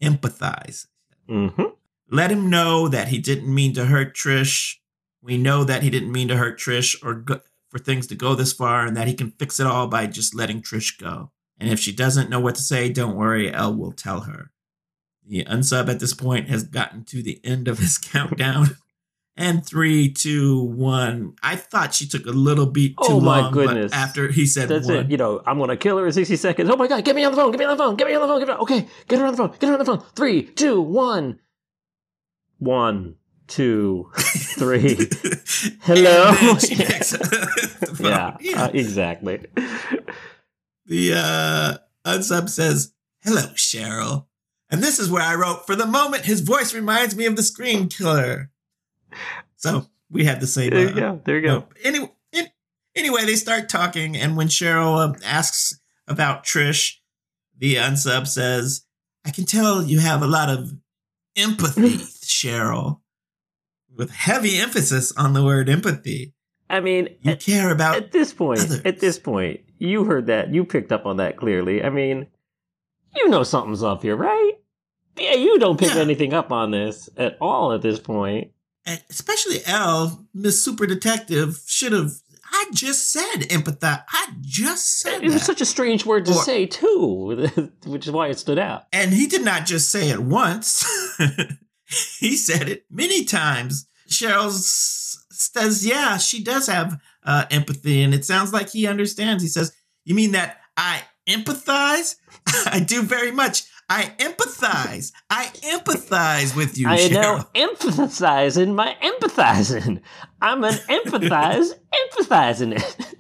[0.02, 0.88] Empathize.
[1.30, 1.64] Mm-hmm.
[2.10, 4.78] Let him know that he didn't mean to hurt Trish.
[5.24, 8.36] We know that he didn't mean to hurt Trish or go- for things to go
[8.36, 11.32] this far, and that he can fix it all by just letting Trish go.
[11.60, 14.52] And if she doesn't know what to say, don't worry, Elle will tell her.
[15.28, 18.78] The unsub at this point has gotten to the end of his countdown.
[19.38, 21.36] And three, two, one.
[21.42, 23.54] I thought she took a little beat too Oh, my long.
[23.54, 23.92] goodness.
[23.92, 25.12] But after he said That's one, it.
[25.12, 26.70] You know, I'm gonna kill her in 60 seconds.
[26.70, 28.14] Oh my god, get me on the phone, get me on the phone, get me
[28.16, 28.80] on the phone, get me on the phone.
[28.82, 30.04] Okay, get her on the phone, get her on the phone.
[30.16, 31.40] Three, two, one.
[32.60, 33.16] One,
[33.52, 34.98] two, three.
[35.82, 36.30] Hello?
[36.30, 38.08] And then she picks up the phone.
[38.08, 38.64] yeah, Yeah.
[38.64, 39.46] uh, exactly.
[40.86, 44.26] the uh, unsub says, "Hello, Cheryl,"
[44.70, 47.44] and this is where I wrote, "For the moment, his voice reminds me of the
[47.44, 48.52] Scream Killer."
[49.58, 50.70] So we had the same.
[50.72, 51.22] There uh, you go.
[51.26, 51.66] There you go.
[51.84, 52.48] Anyway, in,
[52.96, 56.96] anyway, they start talking, and when Cheryl um, asks about Trish,
[57.58, 58.86] the unsub says,
[59.26, 60.74] "I can tell you have a lot of
[61.36, 63.01] empathy, Cheryl."
[63.96, 66.34] With heavy emphasis on the word empathy.
[66.70, 68.82] I mean, You at, care about at this point, others.
[68.86, 70.54] at this point, you heard that.
[70.54, 71.84] You picked up on that clearly.
[71.84, 72.28] I mean,
[73.16, 74.54] you know something's up here, right?
[75.18, 76.02] Yeah, you don't pick Yeah.
[76.02, 78.52] anything up on this at all at this point.
[78.86, 82.14] and especially Elle, Miss Super Detective, should have.
[82.54, 84.04] I just said empathize.
[84.10, 87.48] I just said It was such a strange word to Or- say too,
[87.86, 88.84] which is why it stood out.
[88.92, 90.84] and he did not just say it once.
[92.20, 93.88] he said it many times.
[94.08, 99.50] Cheryl says, "Yeah, she does have uh, empathy, and it sounds like he understands." He
[99.50, 99.74] says,
[100.04, 102.16] "You mean that I empathize?
[102.66, 103.64] I do very much.
[103.90, 105.12] I empathize.
[105.30, 110.02] I empathize with you, I Cheryl." now emphasizing my empathizing.
[110.42, 113.16] I'm an empathize empathizing it.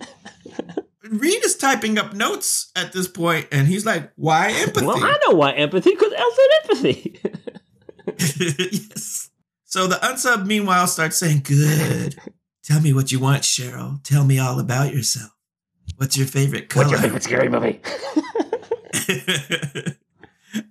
[1.03, 5.17] Reid is typing up notes at this point, and he's like, "Why empathy?" well, I
[5.27, 7.19] know why empathy, because Elf said empathy.
[8.17, 9.29] yes.
[9.65, 12.17] So the unsub, meanwhile, starts saying, "Good.
[12.63, 14.03] Tell me what you want, Cheryl.
[14.03, 15.31] Tell me all about yourself.
[15.97, 17.79] What's your favorite color?" What's your favorite scary movie?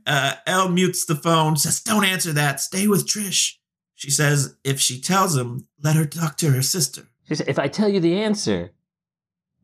[0.07, 1.57] uh, Elle mutes the phone.
[1.57, 2.61] Says, "Don't answer that.
[2.61, 3.55] Stay with Trish."
[3.95, 7.59] She says, "If she tells him, let her talk to her sister." She said, if
[7.59, 8.73] I tell you the answer,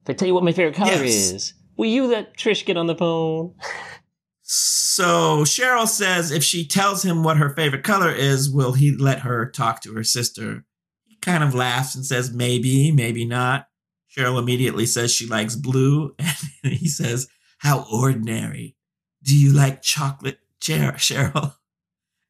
[0.02, 1.02] if I tell you what my favorite color Yes.
[1.32, 3.54] is, will you let Trish get on the phone?
[4.48, 9.20] So Cheryl says if she tells him what her favorite color is, will he let
[9.20, 10.64] her talk to her sister?
[11.04, 13.66] He kind of laughs and says, maybe, maybe not.
[14.08, 16.14] Cheryl immediately says she likes blue,
[16.62, 17.26] and he says,
[17.58, 18.76] How ordinary.
[19.22, 21.56] Do you like chocolate, Cher- Cheryl?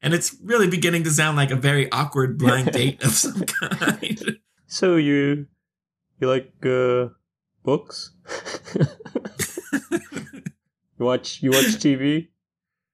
[0.00, 4.38] And it's really beginning to sound like a very awkward blind date of some kind.
[4.66, 5.46] So you,
[6.18, 7.09] you like uh,
[7.62, 8.12] books?
[10.98, 12.28] you watch you watch TV,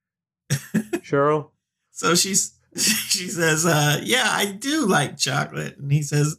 [0.51, 1.49] Cheryl?
[1.91, 5.77] so she's she says, uh, Yeah, I do like chocolate.
[5.77, 6.37] And he says,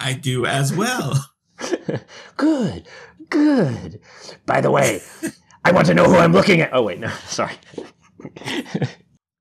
[0.00, 1.30] I do as well.
[2.36, 2.86] good,
[3.28, 4.00] good.
[4.46, 5.00] By the way,
[5.64, 6.70] I want to know who I'm looking at.
[6.72, 7.54] Oh wait, no, sorry.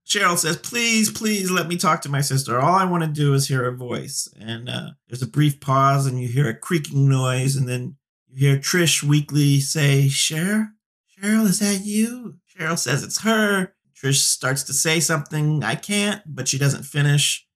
[0.05, 2.59] Cheryl says, "Please, please let me talk to my sister.
[2.59, 6.05] All I want to do is hear her voice." And uh, there's a brief pause,
[6.05, 7.95] and you hear a creaking noise, and then
[8.29, 10.67] you hear Trish weakly say, "Cheryl,
[11.23, 13.73] Cheryl, is that you?" Cheryl says it's her.
[13.95, 15.63] Trish starts to say something.
[15.63, 17.47] I can't, but she doesn't finish.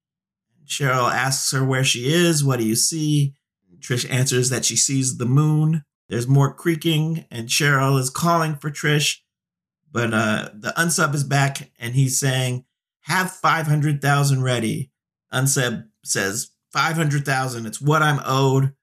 [0.65, 2.43] Cheryl asks her where she is.
[2.43, 3.33] What do you see?
[3.79, 5.83] Trish answers that she sees the moon.
[6.09, 9.17] There's more creaking, and Cheryl is calling for Trish.
[9.91, 12.65] But uh, the unsub is back and he's saying,
[13.01, 14.91] have 500,000 ready.
[15.33, 18.73] Unsub says, 500,000, it's what I'm owed.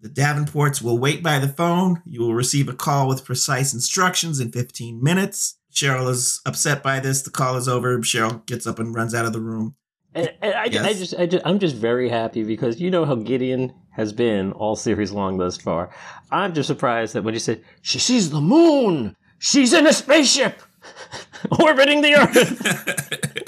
[0.00, 2.02] The Davenports will wait by the phone.
[2.04, 5.58] You will receive a call with precise instructions in 15 minutes.
[5.72, 7.22] Cheryl is upset by this.
[7.22, 7.98] The call is over.
[7.98, 9.74] Cheryl gets up and runs out of the room.
[10.14, 10.98] And, and I, I Yes.
[10.98, 14.76] just, I just, I'm just very happy because you know how Gideon has been all
[14.76, 15.90] series long thus far.
[16.30, 20.62] I'm just surprised that when he said she sees the moon, she's in a spaceship
[21.60, 23.44] orbiting the Earth.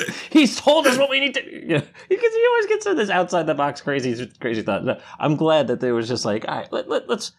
[0.30, 1.66] He's told us what we need to.
[1.66, 4.84] Yeah, because he always gets in this outside the box crazy, crazy thought.
[4.84, 7.32] No, I'm glad that there was just like, all right, let, let, let's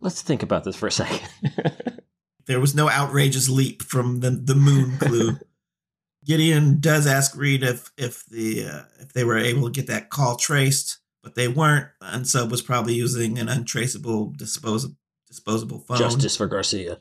[0.00, 1.28] let's think about this for a second.
[2.46, 5.38] There was no outrageous leap from the, the moon clue.
[6.24, 10.10] Gideon does ask Reid if if the uh, if they were able to get that
[10.10, 11.86] call traced, but they weren't.
[12.02, 14.96] unsub was probably using an untraceable disposable
[15.28, 15.98] disposable phone.
[15.98, 16.98] Justice for Garcia.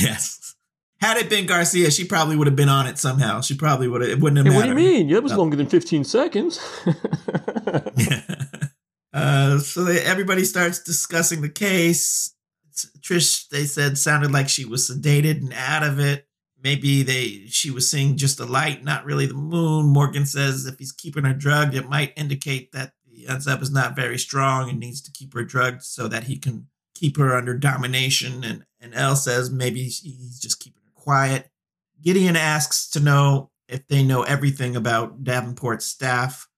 [0.00, 0.54] Yes.
[1.00, 3.42] Had it been Garcia, she probably would have been on it somehow.
[3.42, 4.10] She probably would have.
[4.10, 4.74] It wouldn't have hey, mattered.
[4.74, 5.08] What do you mean?
[5.08, 5.38] Yeah, it was no.
[5.38, 6.58] longer than 15 seconds.
[7.96, 8.46] yeah.
[9.12, 12.34] Uh, so they, everybody starts discussing the case.
[13.00, 16.26] Trish, they said, sounded like she was sedated and out of it.
[16.62, 19.86] Maybe they she was seeing just a light, not really the moon.
[19.86, 23.96] Morgan says if he's keeping her drugged, it might indicate that the unsub is not
[23.96, 27.56] very strong and needs to keep her drugged so that he can keep her under
[27.56, 28.42] domination.
[28.42, 31.48] And and Elle says maybe he's just keeping her quiet.
[32.02, 36.48] Gideon asks to know if they know everything about Davenport's staff.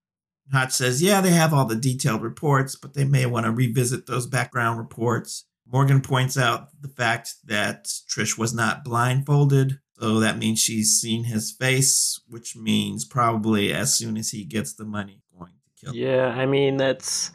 [0.50, 4.06] Hotch says, yeah, they have all the detailed reports, but they may want to revisit
[4.06, 5.44] those background reports.
[5.70, 11.24] Morgan points out the fact that Trish was not blindfolded, so that means she's seen
[11.24, 15.94] his face, which means probably as soon as he gets the money, going to kill.
[15.94, 17.32] Yeah, I mean that's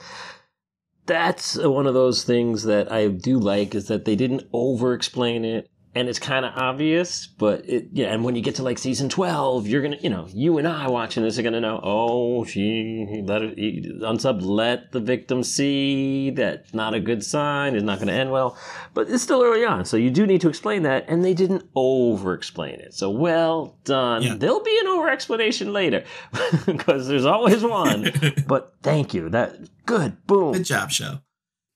[1.05, 5.45] that's one of those things that I do like is that they didn't over explain
[5.45, 8.11] it and it's kind of obvious, but it yeah.
[8.13, 10.87] And when you get to like season twelve, you're gonna you know you and I
[10.89, 11.79] watching this are gonna know.
[11.83, 13.57] Oh, she let it
[14.01, 17.75] unsub let the victim see that's not a good sign.
[17.75, 18.57] It's not gonna end well,
[18.93, 21.05] but it's still early on, so you do need to explain that.
[21.07, 24.23] And they didn't over explain it, so well done.
[24.23, 24.35] Yeah.
[24.35, 26.03] There'll be an over explanation later
[26.65, 28.11] because there's always one.
[28.47, 29.29] but thank you.
[29.29, 30.25] That good.
[30.25, 30.53] Boom.
[30.53, 31.19] Good job, show.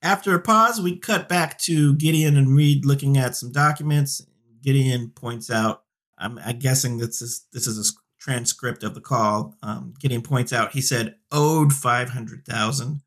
[0.02, 4.26] After a pause, we cut back to Gideon and Reid looking at some documents.
[4.62, 5.84] Gideon points out,
[6.18, 9.56] I'm, I'm guessing this is this is a transcript of the call.
[9.64, 13.02] Um, Gideon points out he said owed five hundred thousand,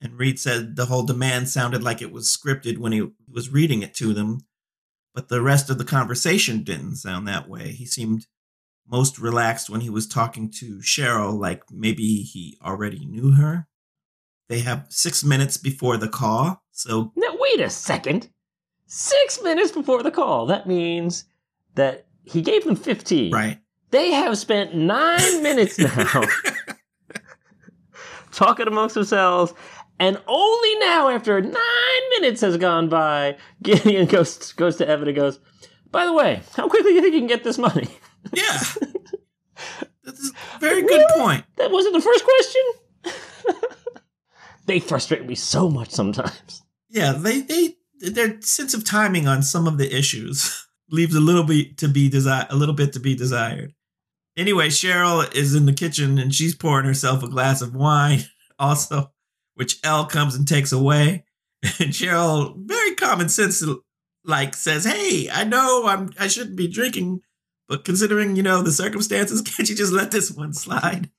[0.00, 3.82] and Reid said the whole demand sounded like it was scripted when he was reading
[3.82, 4.40] it to them,
[5.14, 7.72] but the rest of the conversation didn't sound that way.
[7.72, 8.26] He seemed
[8.86, 13.68] most relaxed when he was talking to Cheryl, like maybe he already knew her.
[14.48, 16.62] They have six minutes before the call.
[16.72, 18.28] So now wait a second.
[18.86, 20.46] Six minutes before the call.
[20.46, 21.24] That means
[21.74, 23.32] that he gave them fifteen.
[23.32, 23.58] Right.
[23.90, 26.22] They have spent nine minutes now
[28.32, 29.54] talking amongst themselves,
[29.98, 35.16] and only now, after nine minutes has gone by, Gideon goes goes to Evan and
[35.16, 35.38] goes,
[35.90, 37.88] "By the way, how quickly do you think you can get this money?"
[38.32, 38.62] Yeah,
[40.04, 41.20] that's a very good really?
[41.20, 41.44] point.
[41.56, 42.62] That wasn't the first question
[44.66, 46.62] they frustrate me so much sometimes.
[46.88, 51.44] Yeah, they they their sense of timing on some of the issues leaves a little
[51.44, 53.74] bit to be desired, a little bit to be desired.
[54.36, 58.24] Anyway, Cheryl is in the kitchen and she's pouring herself a glass of wine,
[58.58, 59.12] also,
[59.54, 61.24] which Elle comes and takes away.
[61.78, 63.64] And Cheryl, very common sense,
[64.24, 67.20] like says, "Hey, I know I'm I shouldn't be drinking,
[67.68, 71.10] but considering you know the circumstances, can't you just let this one slide?"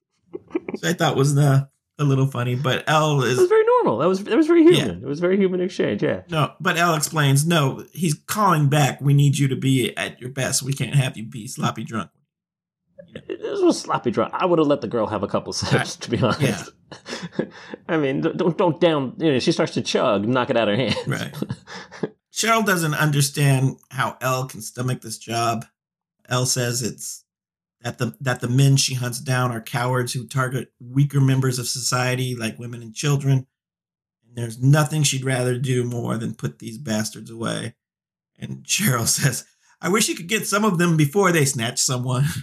[0.72, 3.38] Which I thought was the a little funny, but Elle is.
[3.38, 3.98] It was very normal.
[4.00, 5.02] That was that was very human.
[5.02, 5.06] Yeah.
[5.06, 6.04] It was very human exchange.
[6.04, 6.22] Yeah.
[6.30, 9.00] No, but Elle explains, no, he's calling back.
[9.02, 10.64] We need you to be at your best.
[10.64, 12.10] We can't have you be sloppy drunk.
[13.28, 14.34] This was sloppy drunk.
[14.34, 16.72] I would have let the girl have a couple sips, to be honest.
[16.82, 17.46] Yeah.
[17.88, 19.16] I mean, don't don't down.
[19.18, 21.08] You know, she starts to chug, knock it out of her hands.
[21.08, 21.34] Right.
[22.34, 25.66] Cheryl doesn't understand how Elle can stomach this job.
[26.28, 27.23] Elle says it's
[27.84, 31.68] that the that the men she hunts down are cowards who target weaker members of
[31.68, 33.46] society like women and children.
[34.26, 37.76] And there's nothing she'd rather do more than put these bastards away.
[38.40, 39.46] And Cheryl says,
[39.82, 42.26] I wish you could get some of them before they snatch someone.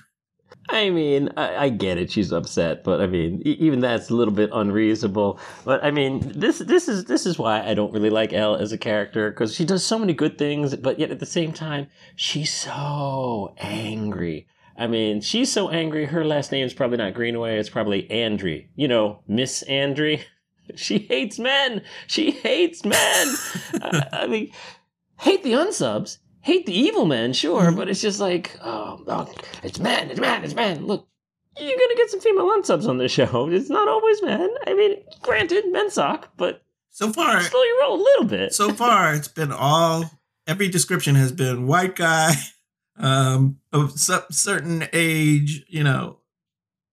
[0.68, 2.12] I mean, I, I, get it.
[2.12, 5.40] She's upset, but I mean, even that's a little bit unreasonable.
[5.64, 8.70] But I mean, this this is this is why I don't really like Elle as
[8.70, 11.88] a character because she does so many good things, but yet at the same time,
[12.14, 14.46] she's so angry.
[14.80, 16.06] I mean, she's so angry.
[16.06, 17.58] Her last name is probably not Greenaway.
[17.58, 18.66] It's probably Andre.
[18.74, 20.24] You know, Miss Andre.
[20.76, 21.82] She hates men.
[22.06, 22.94] She hates men.
[23.82, 24.52] I, I, mean,
[25.18, 26.18] hate the unsubs.
[26.42, 27.76] Hate the evil men, sure, mm-hmm.
[27.76, 29.32] but it's just like, oh, oh,
[29.64, 30.86] it's men, it's men, it's men.
[30.86, 31.08] Look,
[31.58, 33.48] you're gonna get some female unsubs on this show.
[33.50, 34.48] It's not always men.
[34.64, 38.54] I mean, granted, men suck, but so far, slow your roll a little bit.
[38.54, 40.04] So far, it's been all.
[40.46, 42.34] Every description has been white guy,
[43.00, 46.18] um, of certain age, you know,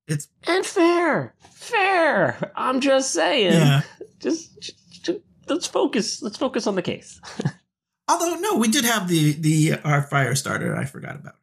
[0.07, 2.51] it's and fair, fair.
[2.55, 3.53] I'm just saying.
[3.53, 3.81] Yeah.
[4.19, 6.21] Just, just, just let's focus.
[6.21, 7.19] Let's focus on the case.
[8.07, 10.75] Although no, we did have the the our fire starter.
[10.75, 11.35] I forgot about.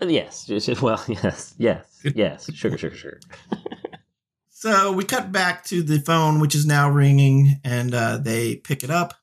[0.00, 0.48] Yes.
[0.80, 2.52] Well, yes, yes, yes.
[2.54, 3.20] Sugar, sugar, sugar.
[4.50, 8.84] so we cut back to the phone, which is now ringing, and uh, they pick
[8.84, 9.14] it up.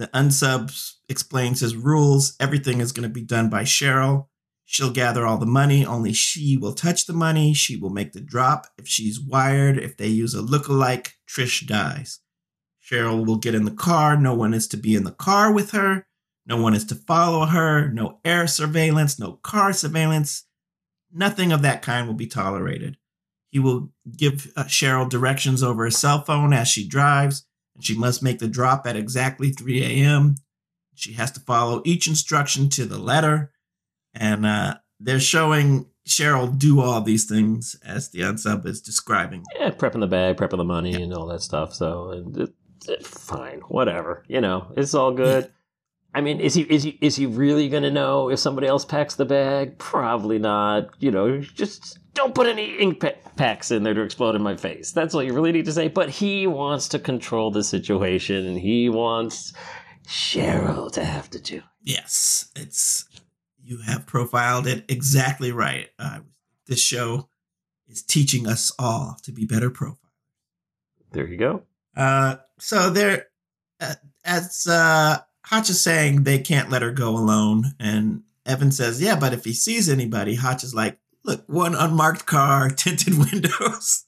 [0.00, 2.34] The unsub explains his rules.
[2.40, 4.28] Everything is going to be done by Cheryl.
[4.64, 5.84] She'll gather all the money.
[5.84, 7.52] Only she will touch the money.
[7.52, 8.66] She will make the drop.
[8.78, 12.20] If she's wired, if they use a look-alike, Trish dies.
[12.82, 14.16] Cheryl will get in the car.
[14.16, 16.06] No one is to be in the car with her.
[16.46, 20.46] No one is to follow her, no air surveillance, no car surveillance.
[21.12, 22.96] Nothing of that kind will be tolerated.
[23.50, 27.44] He will give uh, Cheryl directions over her cell phone as she drives,
[27.80, 30.36] she must make the drop at exactly 3 a.m.
[30.94, 33.52] She has to follow each instruction to the letter.
[34.14, 39.44] And uh, they're showing Cheryl do all these things as the unsub is describing.
[39.58, 40.98] Yeah, prepping the bag, prepping the money, yeah.
[41.00, 41.74] and all that stuff.
[41.74, 42.50] So, it,
[42.88, 44.24] it, fine, whatever.
[44.28, 45.44] You know, it's all good.
[45.44, 45.50] Yeah.
[46.12, 48.84] I mean, is he is he is he really going to know if somebody else
[48.84, 49.78] packs the bag?
[49.78, 50.90] Probably not.
[50.98, 53.04] You know, just don't put any ink
[53.36, 54.92] packs in there to explode in my face.
[54.92, 55.88] That's all you really need to say.
[55.88, 59.52] But he wants to control the situation, and he wants
[60.06, 61.62] Cheryl to have to do.
[61.82, 63.06] Yes, it's
[63.62, 65.88] you have profiled it exactly right.
[65.98, 66.20] Uh,
[66.66, 67.28] this show
[67.88, 69.96] is teaching us all to be better profilers.
[71.12, 71.62] There you go.
[71.96, 73.26] Uh, so there,
[73.80, 73.94] uh,
[74.24, 79.18] as uh, Hotch is saying, they can't let her go alone, and Evan says, "Yeah,
[79.18, 84.04] but if he sees anybody, Hotch is like, look, one unmarked car, tinted windows."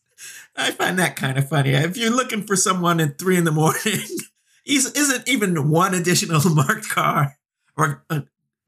[0.55, 1.71] I find that kind of funny.
[1.71, 4.01] If you're looking for someone at three in the morning,
[4.67, 7.39] isn't even one additional marked car
[7.77, 8.05] or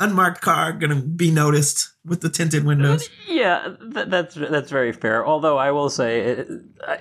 [0.01, 3.09] unmarked car going to be noticed with the tinted windows.
[3.28, 5.26] Yeah, th- that's that's very fair.
[5.26, 6.45] Although I will say, uh,
[6.86, 6.99] I,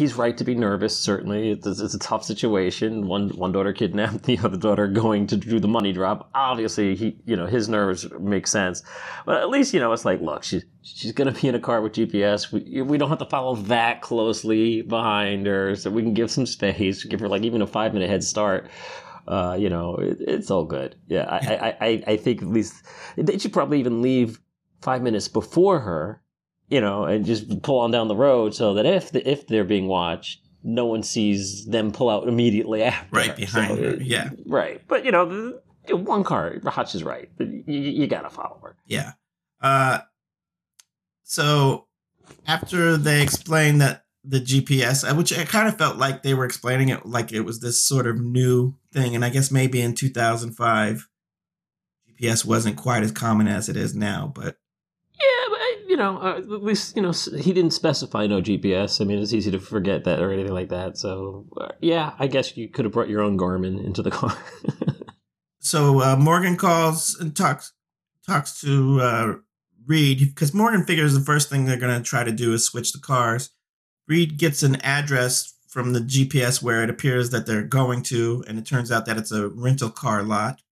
[0.00, 0.96] he's right to be nervous.
[0.96, 3.06] Certainly, it's, it's, a tough situation.
[3.06, 6.30] One one daughter kidnapped, the other daughter going to do the money drop.
[6.34, 8.82] Obviously, he you know his nerves make sense,
[9.26, 11.82] but at least you know it's like, look, she's she's gonna be in a car
[11.82, 12.50] with GPS.
[12.50, 16.46] We we don't have to follow that closely behind her, so we can give some
[16.46, 18.68] space, give her like even a five minute head start.
[19.28, 20.96] Uh, you know, it, it's all good.
[21.06, 22.74] Yeah, I, I, I think at least
[23.16, 24.40] they should probably even leave
[24.80, 26.22] five minutes before her
[26.70, 29.64] you know, and just pull on down the road so that if the, if they're
[29.64, 33.14] being watched, no one sees them pull out immediately after.
[33.14, 33.96] Right behind so, her.
[33.96, 34.30] Yeah.
[34.46, 34.80] Right.
[34.88, 35.60] But you know,
[35.90, 37.28] one car, Hotch is right.
[37.38, 38.76] You, you gotta follow her.
[38.86, 39.12] Yeah.
[39.60, 39.98] Uh,
[41.24, 41.86] so
[42.46, 46.88] after they explain that the GPS, which I kind of felt like they were explaining
[46.88, 51.08] it like it was this sort of new thing, and I guess maybe in 2005,
[52.20, 54.56] GPS wasn't quite as common as it is now, but
[55.14, 55.59] yeah, but
[55.90, 59.00] you know, uh, at least you know he didn't specify no GPS.
[59.00, 60.96] I mean, it's easy to forget that or anything like that.
[60.96, 64.38] So uh, yeah, I guess you could have brought your own Garmin into the car.
[65.58, 67.72] so uh, Morgan calls and talks
[68.24, 69.34] talks to uh,
[69.84, 72.92] Reid because Morgan figures the first thing they're going to try to do is switch
[72.92, 73.50] the cars.
[74.06, 78.60] Reid gets an address from the GPS where it appears that they're going to, and
[78.60, 80.62] it turns out that it's a rental car lot.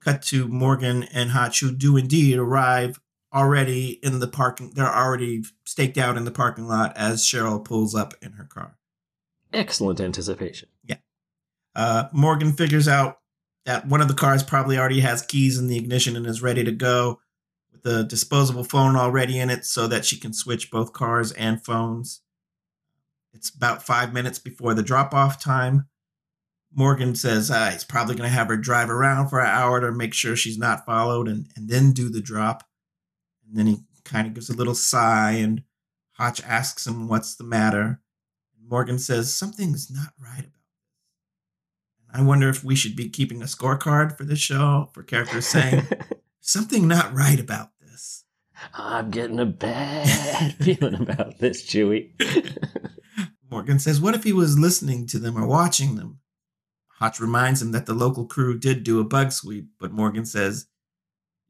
[0.00, 3.00] Cut to Morgan and Hotch, who do indeed arrive
[3.36, 4.72] already in the parking.
[4.74, 8.78] They're already staked out in the parking lot as Cheryl pulls up in her car.
[9.52, 10.68] Excellent anticipation.
[10.84, 10.96] Yeah.
[11.74, 13.18] Uh, Morgan figures out
[13.66, 16.64] that one of the cars probably already has keys in the ignition and is ready
[16.64, 17.20] to go
[17.72, 21.64] with the disposable phone already in it so that she can switch both cars and
[21.64, 22.22] phones.
[23.34, 25.88] It's about five minutes before the drop off time.
[26.74, 29.92] Morgan says uh, he's probably going to have her drive around for an hour to
[29.92, 32.64] make sure she's not followed and, and then do the drop.
[33.46, 35.62] And then he kind of gives a little sigh, and
[36.12, 38.00] Hotch asks him what's the matter.
[38.58, 42.08] And Morgan says something's not right about this.
[42.12, 45.46] And I wonder if we should be keeping a scorecard for this show for characters
[45.46, 45.86] saying
[46.40, 48.24] something not right about this.
[48.74, 52.12] I'm getting a bad feeling about this, Chewie.
[53.50, 56.20] Morgan says, What if he was listening to them or watching them?
[56.98, 60.66] Hotch reminds him that the local crew did do a bug sweep, but Morgan says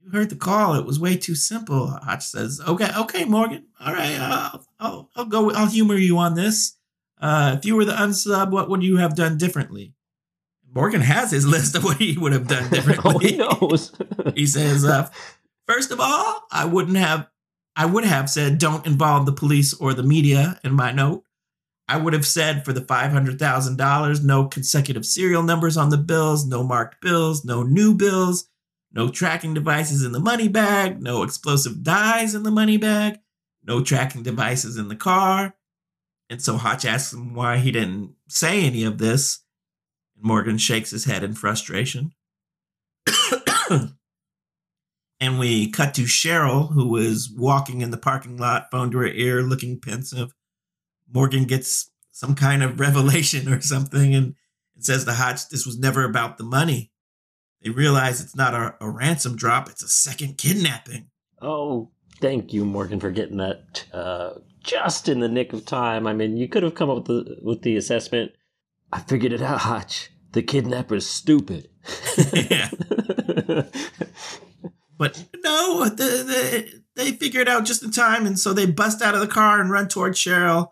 [0.07, 0.74] you heard the call.
[0.74, 1.88] It was way too simple.
[1.88, 3.66] Hotch says, okay, okay, Morgan.
[3.80, 5.50] All right, I'll, I'll, I'll go.
[5.52, 6.76] I'll humor you on this.
[7.20, 9.94] Uh, if you were the unsub, what would you have done differently?
[10.72, 13.12] Morgan has his list of what he would have done differently.
[13.14, 13.92] oh, he knows.
[14.34, 15.11] he says, uh,
[15.66, 17.28] first of all, I wouldn't have.
[17.78, 21.24] I would have said, don't involve the police or the media in my note.
[21.88, 26.62] I would have said for the $500,000, no consecutive serial numbers on the bills, no
[26.62, 28.48] marked bills, no new bills,
[28.97, 33.20] no tracking devices in the money bag, no explosive dyes in the money bag,
[33.62, 35.55] no tracking devices in the car.
[36.30, 39.44] And so Hotch asks him why he didn't say any of this.
[40.14, 42.12] And Morgan shakes his head in frustration.
[45.20, 49.09] and we cut to Cheryl, who is walking in the parking lot, phone to her
[49.09, 50.32] ear, looking pensive.
[51.12, 54.34] Morgan gets some kind of revelation or something and,
[54.74, 56.92] and says to Hotch, This was never about the money.
[57.66, 61.10] They realize it's not a, a ransom drop, it's a second kidnapping.
[61.42, 61.90] Oh,
[62.20, 66.06] thank you, Morgan, for getting that uh, just in the nick of time.
[66.06, 68.30] I mean, you could have come up with the, with the assessment.
[68.92, 70.12] I figured it out, Hotch.
[70.30, 71.68] The kidnapper's stupid.
[72.32, 72.70] yeah.
[74.96, 79.02] but no, the, the, they figure it out just in time, and so they bust
[79.02, 80.68] out of the car and run towards Cheryl.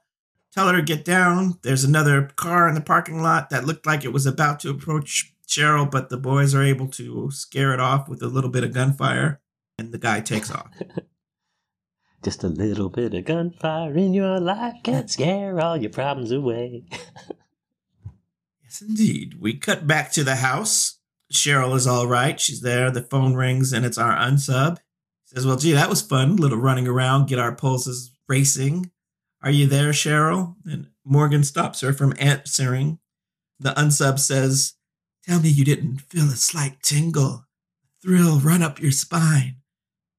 [0.52, 1.58] Tell her to get down.
[1.62, 5.33] There's another car in the parking lot that looked like it was about to approach
[5.46, 8.72] Cheryl, but the boys are able to scare it off with a little bit of
[8.72, 9.40] gunfire,
[9.78, 10.70] and the guy takes off.
[12.24, 16.84] Just a little bit of gunfire in your life can scare all your problems away.
[18.62, 19.34] yes, indeed.
[19.38, 20.98] We cut back to the house.
[21.32, 22.40] Cheryl is all right.
[22.40, 22.90] She's there.
[22.90, 24.78] The phone rings, and it's our unsub.
[24.78, 26.30] He says, Well, gee, that was fun.
[26.30, 28.90] A little running around, get our pulses racing.
[29.42, 30.54] Are you there, Cheryl?
[30.64, 32.98] And Morgan stops her from answering.
[33.60, 34.74] The unsub says,
[35.26, 37.46] Tell me you didn't feel a slight tingle, a
[38.02, 39.56] thrill run up your spine.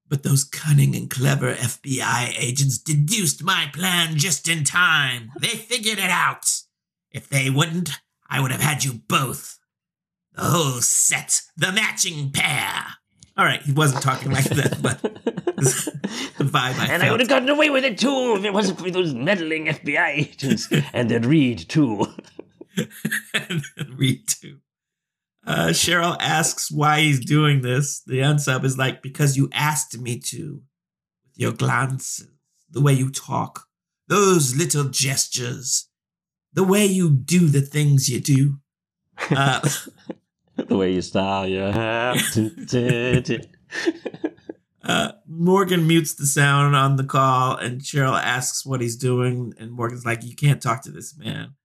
[0.07, 5.31] But those cunning and clever FBI agents deduced my plan just in time.
[5.39, 6.45] They figured it out.
[7.11, 7.89] If they wouldn't,
[8.29, 9.57] I would have had you both.
[10.33, 12.83] The whole set, the matching pair.
[13.37, 15.01] All right, he wasn't talking like that, but
[15.57, 17.03] the vibe I And felt.
[17.03, 20.07] I would have gotten away with it too if it wasn't for those meddling FBI
[20.09, 22.05] agents and then Reid too.
[23.33, 24.59] and then Reid too.
[25.45, 28.01] Uh, Cheryl asks why he's doing this.
[28.05, 30.61] The unsub is like, because you asked me to.
[31.25, 32.27] With your glances,
[32.69, 33.65] the way you talk,
[34.07, 35.89] those little gestures,
[36.53, 38.57] the way you do the things you do.
[39.31, 39.61] Uh,
[40.67, 42.15] the way you style your hair.
[44.83, 49.71] uh, Morgan mutes the sound on the call, and Cheryl asks what he's doing, and
[49.71, 51.55] Morgan's like, "You can't talk to this man."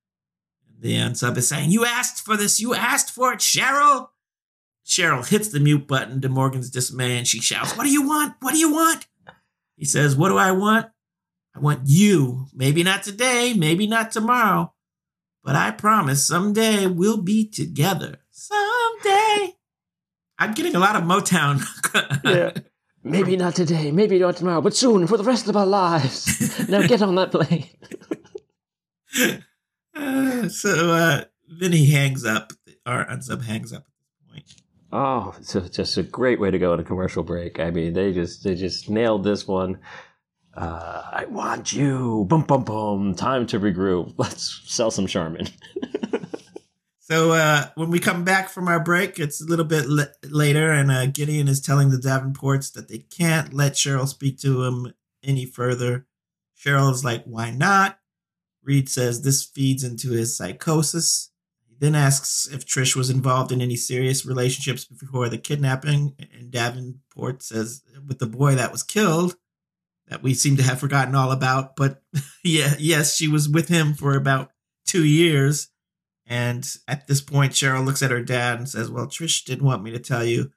[0.81, 2.59] The unsub is saying, You asked for this.
[2.59, 4.09] You asked for it, Cheryl.
[4.87, 8.35] Cheryl hits the mute button to Morgan's dismay and she shouts, What do you want?
[8.41, 9.07] What do you want?
[9.76, 10.87] He says, What do I want?
[11.55, 12.47] I want you.
[12.55, 14.72] Maybe not today, maybe not tomorrow,
[15.45, 18.18] but I promise someday we'll be together.
[18.31, 19.57] Someday.
[20.39, 21.62] I'm getting a lot of Motown.
[22.24, 22.53] yeah.
[23.03, 26.68] Maybe not today, maybe not tomorrow, but soon for the rest of our lives.
[26.68, 27.66] now get on that plane.
[30.51, 32.53] so uh, then he hangs up,
[32.86, 34.45] or unsub hangs up at this point.
[34.93, 37.61] Oh, it's just a great way to go on a commercial break.
[37.61, 39.78] I mean, they just they just nailed this one.
[40.55, 42.24] Uh, I want you.
[42.28, 43.14] Boom, boom, boom.
[43.14, 44.14] Time to regroup.
[44.18, 45.49] Let's sell some Charmin.
[46.99, 50.72] so uh, when we come back from our break, it's a little bit l- later,
[50.72, 54.93] and uh, Gideon is telling the Davenports that they can't let Cheryl speak to him
[55.22, 56.07] any further.
[56.59, 57.99] Cheryl is like, "Why not?"
[58.62, 61.30] Reid says this feeds into his psychosis.
[61.68, 66.50] He then asks if Trish was involved in any serious relationships before the kidnapping, and
[66.50, 69.36] Davenport says with the boy that was killed
[70.08, 71.76] that we seem to have forgotten all about.
[71.76, 72.02] But
[72.44, 74.50] yeah, yes, she was with him for about
[74.84, 75.68] two years.
[76.26, 79.82] And at this point, Cheryl looks at her dad and says, Well, Trish didn't want
[79.82, 80.50] me to tell you,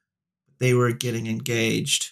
[0.46, 2.12] but they were getting engaged.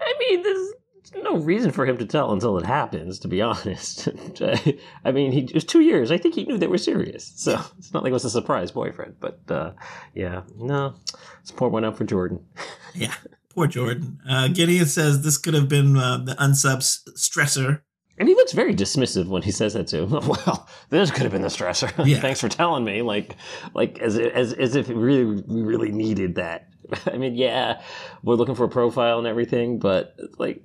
[0.00, 0.74] I mean, this
[1.14, 4.08] no reason for him to tell until it happens, to be honest.
[5.04, 6.10] I mean, he, it was two years.
[6.10, 7.32] I think he knew they were serious.
[7.36, 9.16] So it's not like it was a surprise boyfriend.
[9.20, 9.72] But uh,
[10.14, 10.94] yeah, no,
[11.42, 12.44] support went out for Jordan.
[12.94, 13.14] yeah,
[13.54, 14.20] poor Jordan.
[14.28, 17.82] Uh, Gideon says this could have been uh, the unsubs stressor.
[18.18, 20.04] And he looks very dismissive when he says that too.
[20.10, 21.90] well, this could have been the stressor.
[22.06, 22.20] Yeah.
[22.20, 23.00] Thanks for telling me.
[23.00, 23.34] Like,
[23.72, 26.69] like as as as if it really really needed that.
[27.06, 27.82] I mean, yeah,
[28.22, 30.62] we're looking for a profile and everything, but like,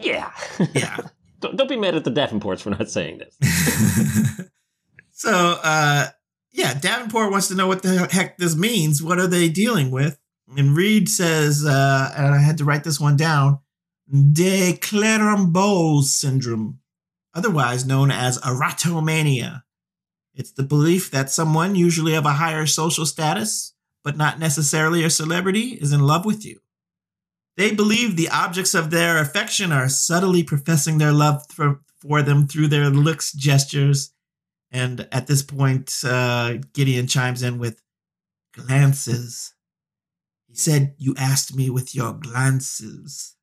[0.00, 0.32] yeah,
[0.72, 0.98] yeah.
[1.40, 4.46] don't, don't be mad at the Davenports for not saying this.
[5.12, 6.08] so, uh,
[6.52, 9.02] yeah, Davenport wants to know what the heck this means.
[9.02, 10.18] What are they dealing with?
[10.56, 13.60] And Reid says, uh, and I had to write this one down
[14.32, 16.78] de Clerambault's syndrome,
[17.34, 19.62] otherwise known as erotomania.
[20.34, 23.74] It's the belief that someone, usually of a higher social status,
[24.06, 26.60] but not necessarily a celebrity, is in love with you.
[27.56, 32.46] They believe the objects of their affection are subtly professing their love for, for them
[32.46, 34.12] through their looks, gestures,
[34.70, 37.82] and at this point, uh, Gideon chimes in with
[38.54, 39.54] glances.
[40.46, 43.34] He said, You asked me with your glances.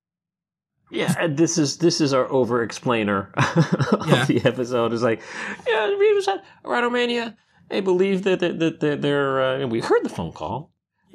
[0.89, 4.25] Yeah, and this is this is our over explainer of yeah.
[4.25, 4.93] the episode.
[4.93, 5.21] Is like,
[5.67, 7.35] yeah, we was at Erotomania.
[7.69, 9.63] They believe that that, that, that they're.
[9.63, 10.71] Uh, we heard the phone call.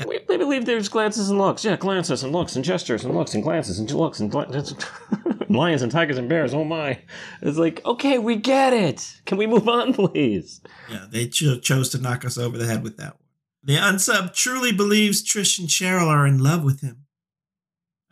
[0.06, 1.64] We, they believe there's glances and looks.
[1.64, 4.74] Yeah, glances and looks and gestures and looks and glances and looks and glances.
[5.48, 6.54] lions and tigers and bears.
[6.54, 7.00] Oh my!
[7.42, 9.20] It's like okay, we get it.
[9.26, 10.60] Can we move on, please?
[10.90, 13.28] Yeah, they cho- chose to knock us over the head with that one.
[13.64, 17.06] The unsub truly believes Trish and Cheryl are in love with him.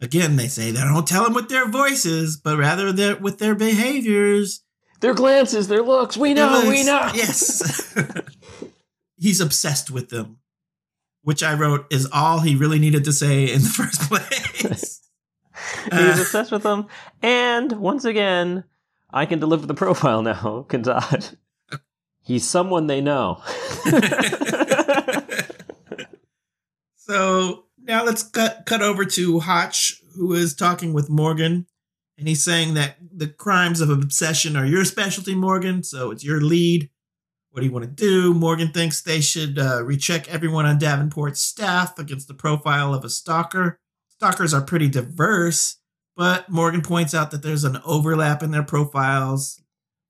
[0.00, 3.54] Again, they say they don't tell him with their voices, but rather their, with their
[3.54, 4.62] behaviors.
[5.00, 6.16] Their glances, their looks.
[6.16, 7.10] We know, we know.
[7.14, 7.94] Yes.
[9.18, 10.38] He's obsessed with them.
[11.22, 15.00] which I wrote is all he really needed to say in the first place.
[15.84, 16.86] He's uh, obsessed with them.
[17.22, 18.64] And once again,
[19.10, 21.36] I can deliver the profile now, Kandad.
[22.22, 23.42] He's someone they know.
[26.96, 31.66] so now let's cut cut over to Hotch, who is talking with Morgan,
[32.18, 35.82] and he's saying that the crimes of obsession are your specialty, Morgan.
[35.82, 36.90] So it's your lead.
[37.50, 38.34] What do you want to do?
[38.34, 43.10] Morgan thinks they should uh, recheck everyone on Davenport's staff against the profile of a
[43.10, 43.78] stalker.
[44.08, 45.76] Stalkers are pretty diverse,
[46.16, 49.62] but Morgan points out that there's an overlap in their profiles.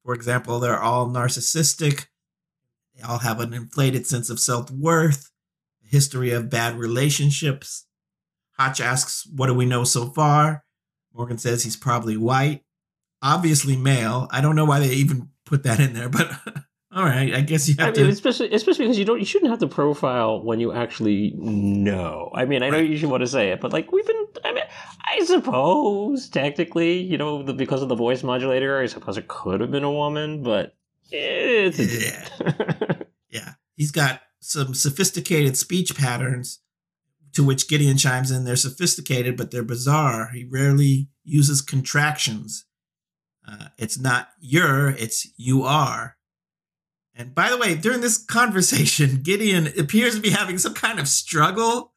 [0.04, 2.06] For example, they're all narcissistic.
[2.94, 5.30] They all have an inflated sense of self worth,
[5.84, 7.86] a history of bad relationships.
[8.58, 10.64] Hotch asks, What do we know so far?
[11.16, 12.62] Morgan says he's probably white,
[13.22, 14.28] obviously male.
[14.30, 16.30] I don't know why they even put that in there, but
[16.92, 18.00] all right, I guess you have I to.
[18.02, 22.30] Mean, especially, especially because you don't, you shouldn't have to profile when you actually know.
[22.34, 22.88] I mean, I know right.
[22.88, 24.26] you should want to say it, but like we've been.
[24.44, 24.64] I mean,
[25.04, 29.60] I suppose technically, you know, the, because of the voice modulator, I suppose it could
[29.60, 30.74] have been a woman, but
[31.10, 32.28] it's yeah,
[33.30, 33.52] yeah.
[33.74, 36.60] He's got some sophisticated speech patterns,
[37.36, 38.44] to which Gideon chimes in.
[38.44, 40.30] They're sophisticated, but they're bizarre.
[40.34, 42.66] He rarely uses contractions.
[43.46, 46.16] Uh, it's not you're, it's you are
[47.16, 51.08] and by the way, during this conversation, Gideon appears to be having some kind of
[51.08, 51.94] struggle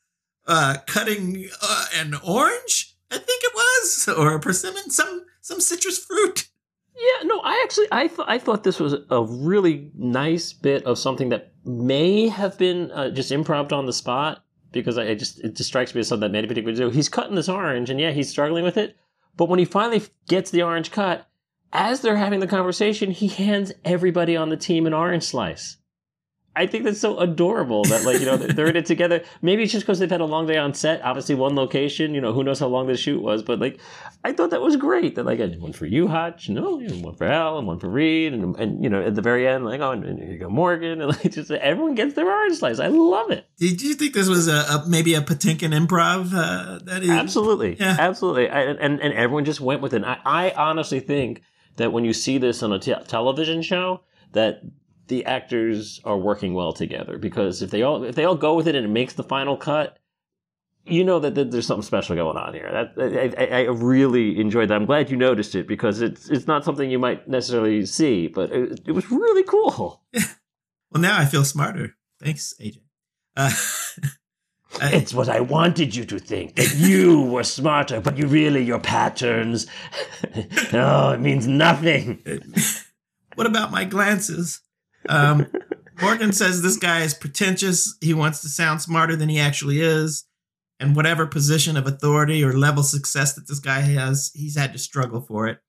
[0.47, 2.95] uh, cutting uh, an orange.
[3.11, 6.47] I think it was, or a persimmon, some some citrus fruit.
[6.95, 10.97] Yeah, no, I actually I th- I thought this was a really nice bit of
[10.97, 15.39] something that may have been uh, just improv on the spot because I, I, just
[15.39, 16.89] it just strikes me as something that many people do.
[16.89, 18.97] He's cutting this orange, and yeah, he's struggling with it.
[19.35, 21.27] But when he finally gets the orange cut,
[21.71, 25.77] as they're having the conversation, he hands everybody on the team an orange slice.
[26.55, 29.23] I think that's so adorable that like you know they're in it together.
[29.41, 31.01] Maybe it's just because they've had a long day on set.
[31.03, 32.13] Obviously, one location.
[32.13, 33.79] You know, who knows how long the shoot was, but like
[34.23, 35.15] I thought that was great.
[35.15, 37.87] That like I did one for you, Hotch, no, one for Elle, and one for
[37.87, 40.39] Reid, and and you know at the very end, like oh, and, and here you
[40.39, 42.79] go Morgan, and like just everyone gets their orange slice.
[42.79, 43.45] I love it.
[43.57, 46.33] Did you think this was a, a maybe a Patinkin improv?
[46.33, 47.95] Uh, that is absolutely, yeah.
[47.99, 50.03] absolutely, I, and and everyone just went with it.
[50.03, 51.41] I, I honestly think
[51.77, 54.01] that when you see this on a te- television show,
[54.33, 54.61] that
[55.09, 58.67] the actors are working well together because if they all if they all go with
[58.67, 59.97] it and it makes the final cut,
[60.85, 62.69] you know that, that there's something special going on here.
[62.95, 64.75] That I, I, really enjoyed that.
[64.75, 68.51] I'm glad you noticed it because it's it's not something you might necessarily see, but
[68.51, 70.01] it, it was really cool.
[70.13, 71.95] well, now I feel smarter.
[72.23, 72.79] Thanks, AJ.
[73.35, 73.51] Uh,
[74.93, 78.79] it's what I wanted you to think that you were smarter, but you really your
[78.79, 79.67] patterns.
[80.73, 82.21] oh, it means nothing.
[83.35, 84.61] What about my glances?
[85.07, 85.47] Um,
[86.01, 87.97] Morgan says this guy is pretentious.
[88.01, 90.25] He wants to sound smarter than he actually is.
[90.79, 94.79] And whatever position of authority or level success that this guy has, he's had to
[94.79, 95.59] struggle for it.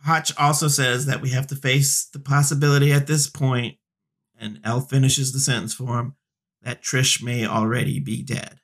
[0.00, 3.76] Hotch also says that we have to face the possibility at this point,
[4.36, 6.16] and Elle finishes the sentence for him
[6.62, 8.58] that Trish may already be dead.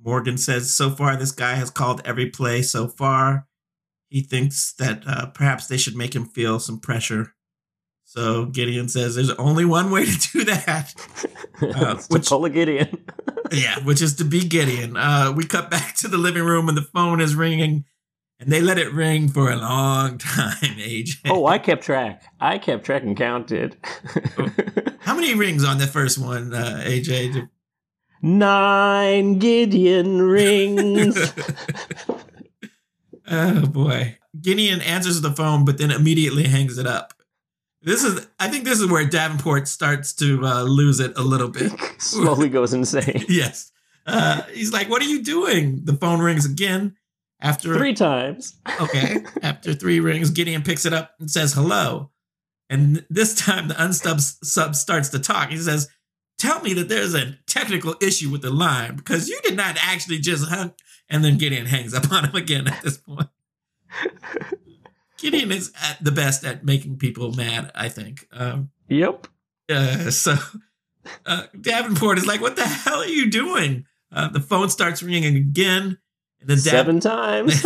[0.00, 3.46] Morgan says so far this guy has called every play so far.
[4.08, 7.34] He thinks that uh, perhaps they should make him feel some pressure.
[8.08, 10.94] So Gideon says there's only one way to do that.
[11.60, 13.04] Uh, which, pull a Gideon.
[13.50, 14.96] yeah, which is to be Gideon.
[14.96, 17.84] Uh, we cut back to the living room and the phone is ringing
[18.38, 21.16] and they let it ring for a long time, AJ.
[21.26, 22.22] Oh, I kept track.
[22.38, 23.76] I kept track and counted.
[25.00, 27.48] How many rings on the first one, uh, AJ?
[28.22, 31.18] Nine Gideon rings.
[33.28, 34.16] oh boy.
[34.40, 37.14] Gideon answers the phone, but then immediately hangs it up.
[37.82, 41.48] This is, I think, this is where Davenport starts to uh, lose it a little
[41.48, 41.72] bit.
[41.98, 43.24] Slowly goes insane.
[43.28, 43.70] yes.
[44.06, 46.96] Uh, he's like, "What are you doing?" The phone rings again.
[47.40, 48.58] After three times.
[48.80, 49.18] okay.
[49.42, 52.10] After three rings, Gideon picks it up and says hello.
[52.68, 55.50] And this time the unstub sub starts to talk.
[55.50, 55.88] He says,
[56.38, 60.18] Tell me that there's a technical issue with the line because you did not actually
[60.18, 60.72] just hung.
[61.08, 63.28] And then Gideon hangs up on him again at this point.
[65.18, 68.26] Gideon is at the best at making people mad, I think.
[68.32, 69.26] Um, yep.
[69.68, 70.36] Uh, so
[71.26, 73.84] uh, Davenport is like, What the hell are you doing?
[74.10, 75.98] Uh, the phone starts ringing again.
[76.40, 77.64] And the seven times.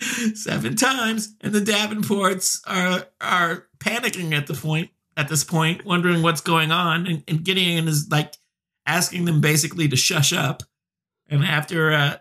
[0.34, 6.22] seven times, and the Davenports are are panicking at the point at this point, wondering
[6.22, 8.34] what's going on, and, and Gideon is like
[8.84, 10.62] asking them basically to shush up.
[11.28, 12.16] And after uh,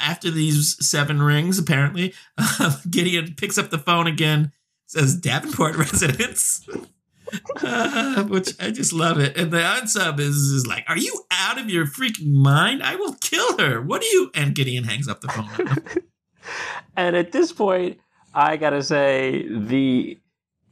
[0.00, 4.52] after these seven rings, apparently, uh, Gideon picks up the phone again,
[4.86, 6.66] says Davenport residence.
[7.62, 9.36] uh, which I just love it.
[9.36, 12.82] And the unsub is, is like, Are you out of your freaking mind?
[12.82, 13.82] I will kill her.
[13.82, 14.30] What do you?
[14.34, 16.02] And Gideon hangs up the phone.
[16.96, 17.98] and at this point,
[18.34, 20.18] I gotta say, the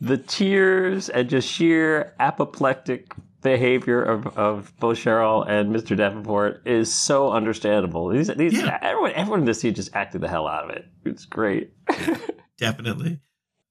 [0.01, 3.13] the tears and just sheer apoplectic
[3.47, 5.97] behavior of, of both Cheryl and Mr.
[5.97, 8.09] Davenport is so understandable.
[8.09, 8.79] These, these yeah.
[8.83, 10.85] everyone, everyone in this scene just acted the hell out of it.
[11.05, 11.73] It's great.
[12.59, 13.21] Definitely.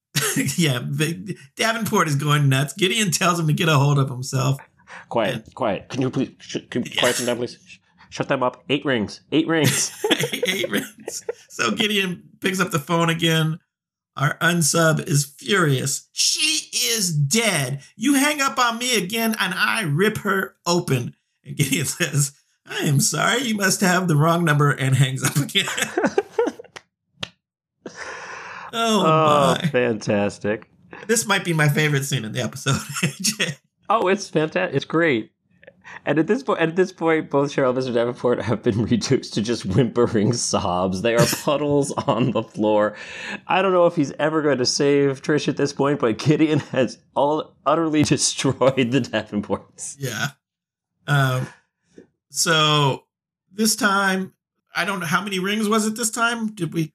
[0.55, 0.79] yeah,
[1.55, 2.73] Davenport is going nuts.
[2.73, 4.57] Gideon tells him to get a hold of himself.
[5.09, 5.89] Quiet, and, quiet.
[5.89, 6.99] Can you please sh- can you yeah.
[7.01, 7.57] quiet them down, please?
[8.09, 8.63] Shut them up.
[8.69, 9.21] Eight rings.
[9.33, 9.91] Eight rings.
[10.47, 11.23] Eight rings.
[11.49, 13.59] So Gideon picks up the phone again.
[14.17, 16.07] Our unsub is furious.
[16.13, 17.81] She is dead.
[17.95, 21.15] You hang up on me again and I rip her open.
[21.43, 22.31] And Gideon says,
[22.65, 23.43] I am sorry.
[23.43, 25.65] You must have the wrong number and hangs up again.
[28.73, 29.69] oh, oh my.
[29.69, 30.69] fantastic.
[31.07, 33.57] This might be my favorite scene in the episode, AJ.
[33.89, 34.75] Oh, it's fantastic.
[34.75, 35.31] It's great.
[36.05, 37.93] And at this point, at this point, both Cheryl and Mr.
[37.93, 41.01] Davenport have been reduced to just whimpering sobs.
[41.01, 42.95] They are puddles on the floor.
[43.47, 46.59] I don't know if he's ever going to save Trish at this point, but Gideon
[46.59, 49.95] has all utterly destroyed the Davenports.
[49.99, 50.29] Yeah.
[51.07, 51.47] Um.
[52.29, 53.05] So
[53.51, 54.33] this time,
[54.75, 55.95] I don't know how many rings was it.
[55.95, 56.93] This time, did we?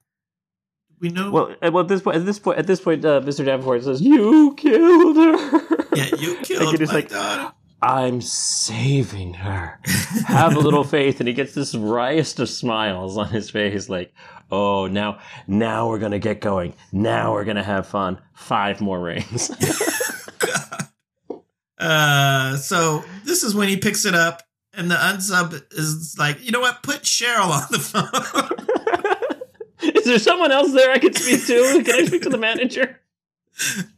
[1.01, 1.31] We know.
[1.31, 3.45] Well, well, at this point, at this point, at this point, uh, Mr.
[3.45, 7.55] Davenport says, "You killed her." Yeah, you killed my like, daughter.
[7.83, 9.81] I'm saving her.
[10.27, 11.21] Have a little faith.
[11.21, 14.13] And he gets this riot of smiles on his face, like,
[14.51, 16.75] oh, now, now we're going to get going.
[16.93, 18.21] Now we're going to have fun.
[18.35, 19.51] Five more rings.
[21.79, 24.43] uh, so this is when he picks it up,
[24.75, 26.83] and the unsub is like, you know what?
[26.83, 29.95] Put Cheryl on the phone.
[29.95, 31.83] is there someone else there I could speak to?
[31.83, 33.01] Can I speak to the manager?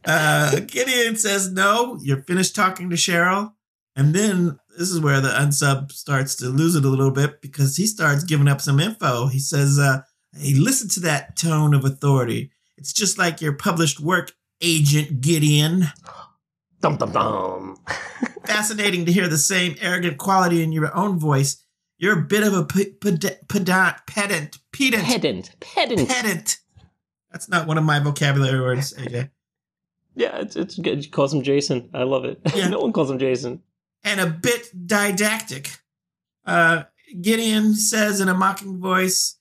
[0.05, 3.53] Uh, Gideon says, no, you're finished talking to Cheryl.
[3.95, 7.77] And then this is where the unsub starts to lose it a little bit because
[7.77, 9.27] he starts giving up some info.
[9.27, 10.01] He says, uh,
[10.35, 12.51] hey, listen to that tone of authority.
[12.77, 14.31] It's just like your published work,
[14.61, 15.85] Agent Gideon.
[16.81, 17.77] Dum dum dum.
[18.45, 21.63] Fascinating to hear the same arrogant quality in your own voice.
[21.97, 22.99] You're a bit of a pedant,
[23.47, 26.57] pedant, pedant, pedant, pedant, pedant, pedant.
[27.31, 29.29] That's not one of my vocabulary words, AJ.
[30.15, 31.03] Yeah, it's it's good.
[31.03, 31.89] He calls him Jason.
[31.91, 32.39] I love it.
[32.53, 32.67] Yeah.
[32.69, 33.63] no one calls him Jason
[34.03, 35.71] and a bit didactic.
[36.45, 36.83] Uh,
[37.21, 39.37] Gideon says in a mocking voice,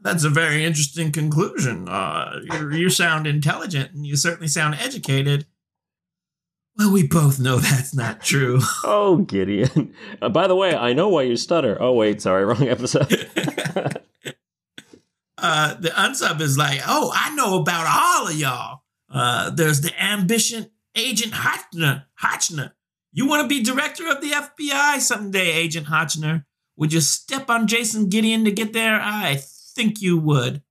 [0.00, 1.88] That's a very interesting conclusion.
[1.88, 2.40] Uh,
[2.72, 5.46] you sound intelligent and you certainly sound educated.
[6.78, 8.60] Well, we both know that's not true.
[8.84, 9.94] oh, Gideon.
[10.20, 11.80] Uh, by the way, I know why you stutter.
[11.80, 13.10] Oh, wait, sorry, wrong episode.
[15.38, 18.82] uh, the unsub is like, Oh, I know about all of y'all.
[19.10, 22.04] Uh, there's the ambition agent Hotchner.
[22.22, 22.72] Hotchner.
[23.16, 26.44] You want to be director of the FBI someday, Agent Hotchner?
[26.76, 29.00] Would you step on Jason Gideon to get there?
[29.00, 30.62] I think you would.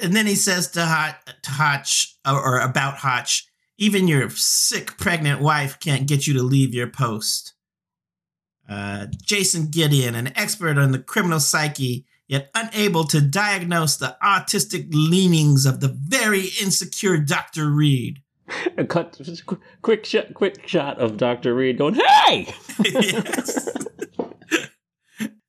[0.00, 4.96] And then he says to, Hot, to Hotch, or, or about Hotch, even your sick
[4.98, 7.54] pregnant wife can't get you to leave your post.
[8.68, 14.90] Uh, Jason Gideon, an expert on the criminal psyche, yet unable to diagnose the autistic
[14.92, 17.68] leanings of the very insecure Dr.
[17.68, 18.22] Reid
[18.76, 19.20] a cut,
[19.82, 22.52] quick shot, quick shot of Doctor Reid going, "Hey!"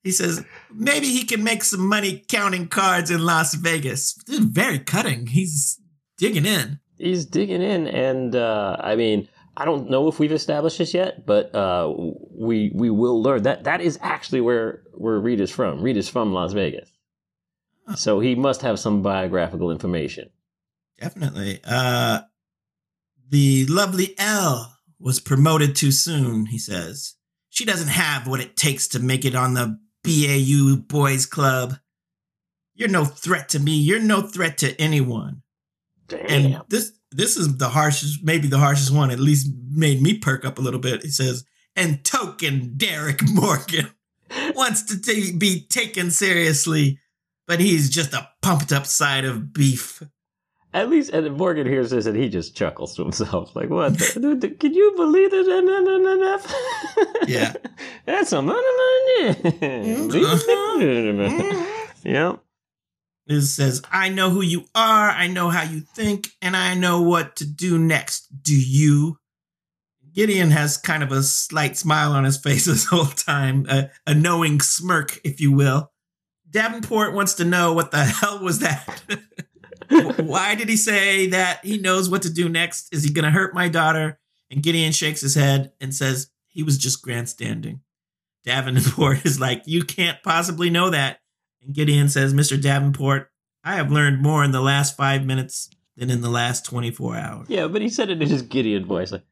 [0.02, 4.18] he says maybe he can make some money counting cards in Las Vegas.
[4.28, 5.28] Very cutting.
[5.28, 5.80] He's
[6.18, 6.80] digging in.
[6.96, 11.26] He's digging in, and uh, I mean, I don't know if we've established this yet,
[11.26, 11.92] but uh,
[12.30, 15.82] we we will learn that that is actually where where Reid is from.
[15.82, 16.90] Reid is from Las Vegas,
[17.96, 20.30] so he must have some biographical information.
[21.00, 21.60] Definitely.
[21.64, 22.20] Uh,
[23.30, 27.14] the lovely Elle was promoted too soon, he says.
[27.48, 31.76] She doesn't have what it takes to make it on the BAU Boys Club.
[32.74, 33.76] You're no threat to me.
[33.76, 35.42] You're no threat to anyone.
[36.08, 36.26] Damn.
[36.28, 40.44] And this this is the harshest, maybe the harshest one, at least made me perk
[40.44, 41.02] up a little bit.
[41.02, 43.90] He says, and token Derek Morgan
[44.54, 47.00] wants to t- be taken seriously,
[47.46, 50.02] but he's just a pumped up side of beef.
[50.72, 53.98] At least, and Morgan hears this and he just chuckles to himself, like, "What?
[53.98, 55.48] The, can you believe this?"
[57.28, 57.54] yeah,
[58.04, 59.34] that's a yeah.
[62.04, 62.40] Mm-hmm.
[63.26, 65.10] It says, "I know who you are.
[65.10, 68.28] I know how you think, and I know what to do next.
[68.42, 69.18] Do you?"
[70.12, 74.14] Gideon has kind of a slight smile on his face this whole time, a, a
[74.14, 75.90] knowing smirk, if you will.
[76.48, 79.02] Davenport wants to know what the hell was that.
[80.18, 82.92] Why did he say that he knows what to do next?
[82.94, 84.18] Is he going to hurt my daughter?
[84.50, 87.80] And Gideon shakes his head and says he was just grandstanding.
[88.44, 91.20] Davenport is like, You can't possibly know that.
[91.62, 92.60] And Gideon says, Mr.
[92.60, 93.30] Davenport,
[93.62, 97.46] I have learned more in the last five minutes than in the last 24 hours.
[97.50, 99.12] Yeah, but he said it in his Gideon voice.
[99.12, 99.24] Like,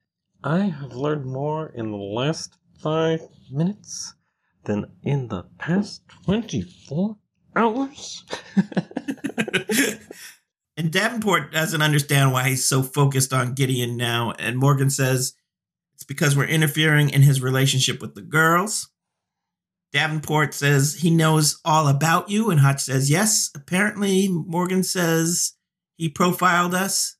[0.44, 4.14] I have learned more in the last five minutes
[4.64, 7.16] than in the past 24
[7.56, 8.24] hours.
[10.78, 14.32] and Davenport doesn't understand why he's so focused on Gideon now.
[14.38, 15.34] And Morgan says
[15.94, 18.88] it's because we're interfering in his relationship with the girls.
[19.92, 23.50] Davenport says he knows all about you, and Hotch says yes.
[23.56, 25.54] Apparently, Morgan says
[25.96, 27.16] he profiled us.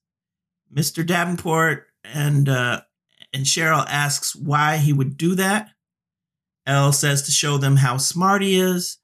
[0.73, 1.05] Mr.
[1.05, 2.83] Davenport and uh,
[3.33, 5.71] and Cheryl asks why he would do that.
[6.65, 8.99] Elle says to show them how smart he is.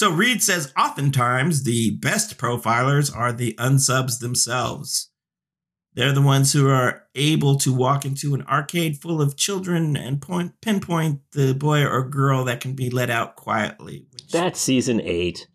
[0.00, 5.10] So Reid says oftentimes the best profilers are the unsubs themselves.
[5.92, 10.22] They're the ones who are able to walk into an arcade full of children and
[10.22, 14.06] point, pinpoint the boy or girl that can be let out quietly.
[14.10, 14.28] Which...
[14.28, 15.48] That's season eight.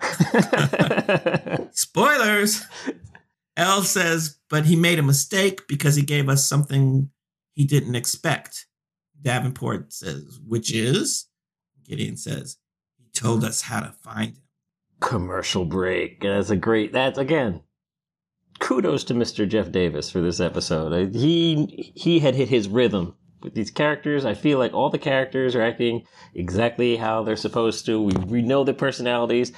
[1.70, 2.66] Spoilers!
[3.56, 7.10] Elle says, but he made a mistake because he gave us something
[7.54, 8.66] he didn't expect.
[9.22, 11.28] Davenport says, which is?
[11.86, 12.56] Gideon says,
[13.12, 14.42] told us how to find him.
[15.00, 16.20] Commercial break.
[16.20, 17.62] That's a great, that's again,
[18.58, 19.48] kudos to Mr.
[19.48, 20.92] Jeff Davis for this episode.
[20.92, 24.24] Uh, he, he had hit his rhythm with these characters.
[24.24, 26.04] I feel like all the characters are acting
[26.34, 28.00] exactly how they're supposed to.
[28.02, 29.52] We, we know their personalities.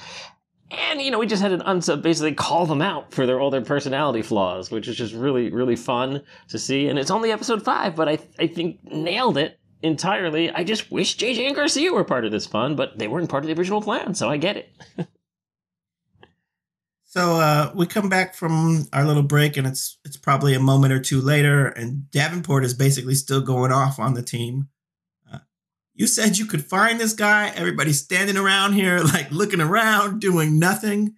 [0.71, 3.51] And, you know, we just had an unsub basically call them out for their all
[3.51, 6.87] their personality flaws, which is just really, really fun to see.
[6.87, 10.49] And it's only episode five, but I, I think nailed it entirely.
[10.49, 13.43] I just wish JJ and Garcia were part of this fun, but they weren't part
[13.43, 14.71] of the original plan, so I get it.
[17.03, 20.93] so uh, we come back from our little break, and it's it's probably a moment
[20.93, 24.69] or two later, and Davenport is basically still going off on the team.
[25.95, 27.49] You said you could find this guy.
[27.49, 31.15] Everybody's standing around here, like looking around, doing nothing.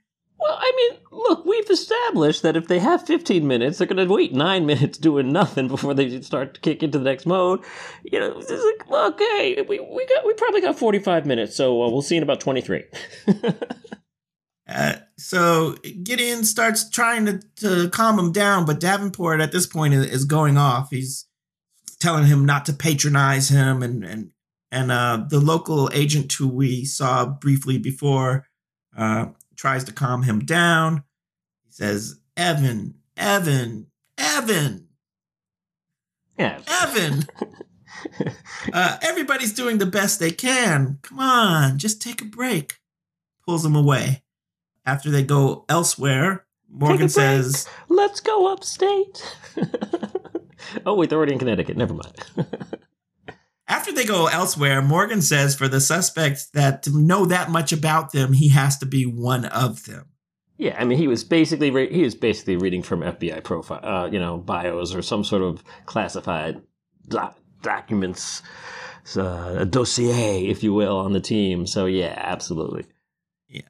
[0.58, 4.34] I mean, look, we've established that if they have 15 minutes, they're going to wait
[4.34, 7.64] nine minutes doing nothing before they start to kick into the next mode.
[8.04, 11.84] You know, it's like, look, hey, we, we got we probably got 45 minutes, so
[11.84, 12.84] uh, we'll see in about 23.
[14.70, 19.94] uh, so Gideon starts trying to, to calm him down, but Davenport at this point
[19.94, 20.90] is, is going off.
[20.90, 21.26] He's
[22.00, 24.32] telling him not to patronize him and, and
[24.72, 28.46] and uh, the local agent who we saw briefly before
[28.98, 31.04] uh, tries to calm him down.
[31.66, 33.88] He says, Evan, Evan,
[34.18, 34.88] Evan.
[36.38, 36.60] Yeah.
[36.68, 37.24] Evan.
[38.74, 41.00] uh, everybody's doing the best they can.
[41.02, 42.76] Come on, just take a break.
[43.46, 44.24] Pulls him away.
[44.86, 49.38] After they go elsewhere, Morgan says, Let's go upstate.
[50.86, 51.78] oh, wait, they're already in Connecticut.
[51.78, 52.16] Never mind.
[53.68, 58.12] After they go elsewhere, Morgan says for the suspect that to know that much about
[58.12, 60.10] them, he has to be one of them.
[60.58, 64.08] Yeah, I mean, he was basically re- he was basically reading from FBI profile, uh,
[64.08, 66.62] you know, bios or some sort of classified
[67.62, 68.42] documents,
[69.18, 71.68] uh, a dossier, if you will, on the team.
[71.68, 72.86] So yeah, absolutely.
[73.50, 73.68] Yeah,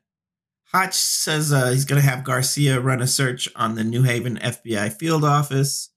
[0.73, 4.37] Hotch says uh, he's going to have Garcia run a search on the New Haven
[4.37, 5.89] FBI field office.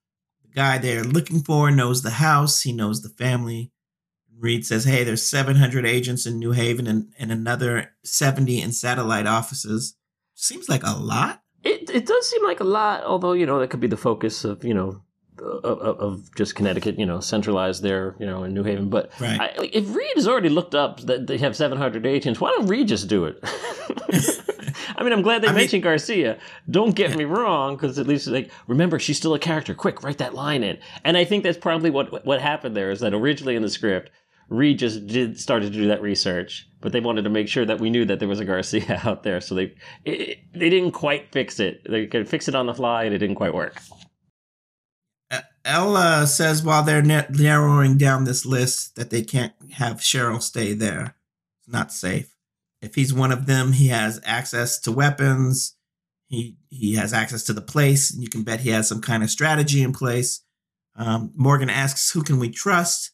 [0.42, 2.62] The guy they're looking for knows the house.
[2.62, 3.72] He knows the family.
[4.38, 9.26] Reid says, hey, there's 700 agents in New Haven and, and another 70 in satellite
[9.26, 9.96] offices.
[10.34, 11.42] Seems like a lot.
[11.64, 14.44] It, it does seem like a lot, although, you know, that could be the focus
[14.44, 15.02] of, you know,
[15.40, 18.88] of, of just Connecticut, you know, centralized there, you know, in New Haven.
[18.88, 19.40] But right.
[19.40, 22.88] I, if Reid has already looked up that they have 700 agents, why don't Reid
[22.88, 23.38] just do it?
[24.96, 26.38] I mean, I'm glad they I mentioned mean, Garcia.
[26.68, 29.74] Don't get me wrong, because at least like remember she's still a character.
[29.74, 30.78] Quick, write that line in.
[31.04, 34.10] And I think that's probably what what happened there is that originally in the script
[34.48, 37.80] Reid just did started to do that research, but they wanted to make sure that
[37.80, 39.74] we knew that there was a Garcia out there, so they
[40.04, 41.86] it, they didn't quite fix it.
[41.88, 43.80] They could fix it on the fly, and it didn't quite work.
[45.64, 51.16] Elle says while they're narrowing down this list that they can't have Cheryl stay there.
[51.60, 52.34] It's not safe.
[52.80, 55.76] If he's one of them, he has access to weapons.
[56.28, 59.22] He he has access to the place, and you can bet he has some kind
[59.22, 60.42] of strategy in place.
[60.96, 63.12] Um, Morgan asks, "Who can we trust?"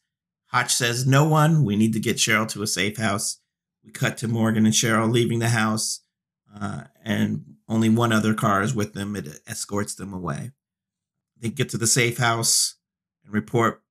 [0.54, 1.64] Hotch says, No one.
[1.64, 3.40] We need to get Cheryl to a safe house.
[3.84, 6.02] We cut to Morgan and Cheryl leaving the house,
[6.58, 9.16] uh, and only one other car is with them.
[9.16, 10.52] It escorts them away.
[11.36, 12.76] They get to the safe house
[13.24, 13.82] and report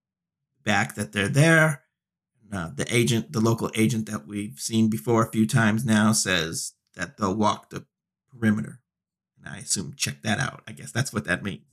[0.64, 1.84] back that they're there.
[2.50, 6.76] Uh, the agent, the local agent that we've seen before a few times now, says
[6.96, 7.86] that they'll walk the
[8.32, 8.80] perimeter.
[9.38, 10.62] And I assume check that out.
[10.66, 11.66] I guess that's what that means.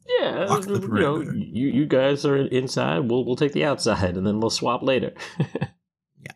[0.47, 0.80] The.
[0.80, 3.11] You, know, you, you guys are inside.
[3.11, 5.12] We'll we'll take the outside, and then we'll swap later.
[5.38, 6.32] yeah.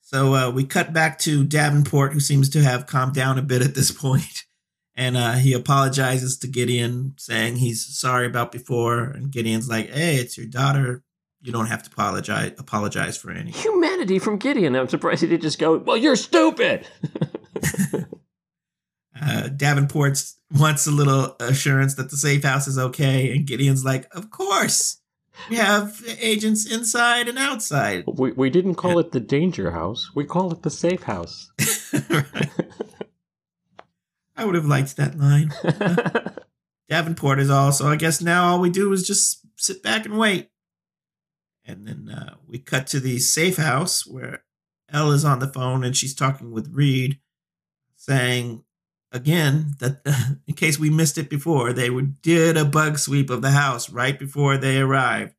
[0.00, 3.62] So uh, we cut back to Davenport, who seems to have calmed down a bit
[3.62, 4.44] at this point,
[4.94, 9.04] and uh, he apologizes to Gideon, saying he's sorry about before.
[9.04, 11.02] And Gideon's like, "Hey, it's your daughter.
[11.42, 14.76] You don't have to apologize apologize for anything." Humanity from Gideon.
[14.76, 16.86] I'm surprised he didn't just go, "Well, you're stupid."
[19.20, 24.12] uh, Davenport wants a little assurance that the safe house is okay, and Gideon's like,
[24.14, 24.96] "Of course."
[25.48, 28.04] We have agents inside and outside.
[28.06, 30.10] We, we didn't call it the danger house.
[30.14, 31.50] We call it the safe house.
[34.36, 35.52] I would have liked that line.
[36.88, 40.18] Davenport is all, so I guess now all we do is just sit back and
[40.18, 40.50] wait.
[41.64, 44.44] And then uh, we cut to the safe house where
[44.92, 47.20] Elle is on the phone and she's talking with Reid,
[47.96, 48.64] saying
[49.12, 50.00] again that
[50.46, 51.90] in case we missed it before, they
[52.22, 55.34] did a bug sweep of the house right before they arrived.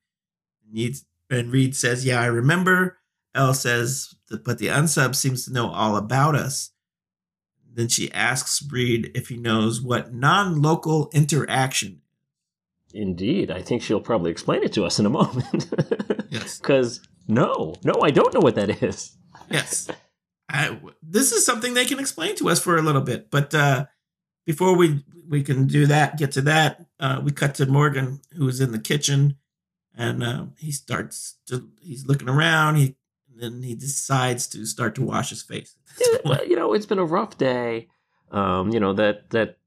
[1.29, 2.97] And Reid says, "Yeah, I remember."
[3.33, 6.71] Elle says, "But the unsub seems to know all about us."
[7.73, 12.01] Then she asks Reid if he knows what non-local interaction.
[12.93, 15.69] Indeed, I think she'll probably explain it to us in a moment.
[16.29, 16.59] yes.
[16.59, 19.15] Because no, no, I don't know what that is.
[19.49, 19.87] Yes.
[20.51, 23.31] I, this is something they can explain to us for a little bit.
[23.31, 23.85] But uh,
[24.45, 28.47] before we we can do that, get to that, uh, we cut to Morgan, who
[28.47, 29.37] is in the kitchen,
[29.95, 32.75] and uh, he starts to he's looking around.
[32.75, 32.95] He
[33.33, 35.75] then he decides to start to wash his face.
[36.47, 37.87] You know, it's been a rough day.
[38.29, 39.57] Um, you know that that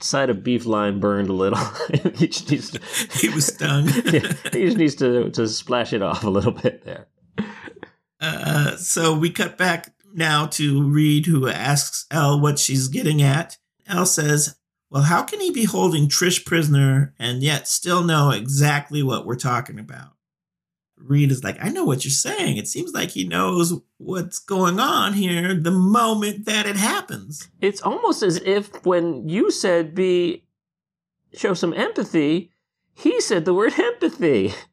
[0.00, 1.58] side of beef line burned a little.
[2.16, 2.80] he to.
[3.12, 3.88] he was stung.
[4.06, 7.08] yeah, he just needs to to splash it off a little bit there.
[8.20, 13.58] Uh, so we cut back now to Reid, who asks Elle what she's getting at.
[13.86, 14.56] Elle says,
[14.90, 19.36] Well, how can he be holding Trish prisoner and yet still know exactly what we're
[19.36, 20.14] talking about?
[20.96, 22.56] Reid is like, I know what you're saying.
[22.56, 27.50] It seems like he knows what's going on here the moment that it happens.
[27.60, 30.44] It's almost as if when you said be
[31.34, 32.52] show some empathy,
[32.94, 34.54] he said the word empathy.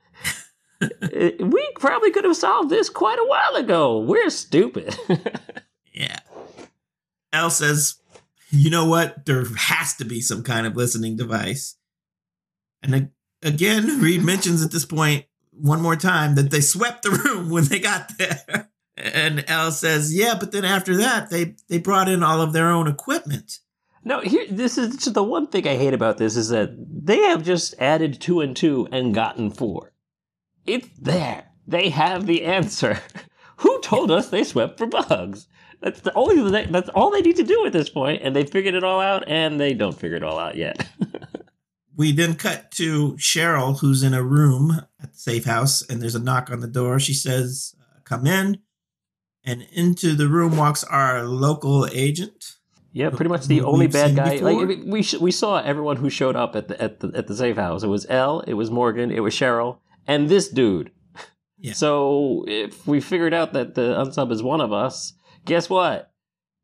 [0.82, 3.99] Uh, we probably could have solved this quite a while ago.
[3.99, 4.97] We're stupid.
[5.93, 6.19] yeah.
[7.34, 8.01] Elle says,
[8.49, 9.25] you know what?
[9.25, 11.75] There has to be some kind of listening device.
[12.82, 13.11] And
[13.41, 17.65] again, Reid mentions at this point one more time that they swept the room when
[17.65, 18.69] they got there.
[18.97, 22.69] And Elle says, yeah, but then after that, they, they brought in all of their
[22.69, 23.59] own equipment.
[24.03, 27.43] No, here this is the one thing I hate about this is that they have
[27.43, 29.93] just added two and two and gotten four.
[30.66, 31.45] It's there.
[31.68, 32.99] They have the answer.
[33.57, 35.47] Who told us they swept for bugs?
[35.82, 38.76] That's the only that's all they need to do at this point, and they figured
[38.76, 40.88] it all out, and they don't figure it all out yet.
[41.95, 46.16] we then cut to Cheryl, who's in a room at the safe house, and there's
[46.16, 46.99] a knock on the door.
[46.99, 48.59] She says, uh, "Come in,"
[49.43, 52.57] and into the room walks our local agent.
[52.93, 54.34] Yeah, pretty much the only bad guy.
[54.36, 54.66] Before.
[54.66, 57.36] Like we sh- we saw everyone who showed up at the at the at the
[57.36, 57.82] safe house.
[57.82, 59.78] It was Elle, it was Morgan, it was Cheryl,
[60.08, 60.91] and this dude.
[61.58, 61.74] Yeah.
[61.74, 65.14] So if we figured out that the unsub is one of us,
[65.45, 66.12] guess what?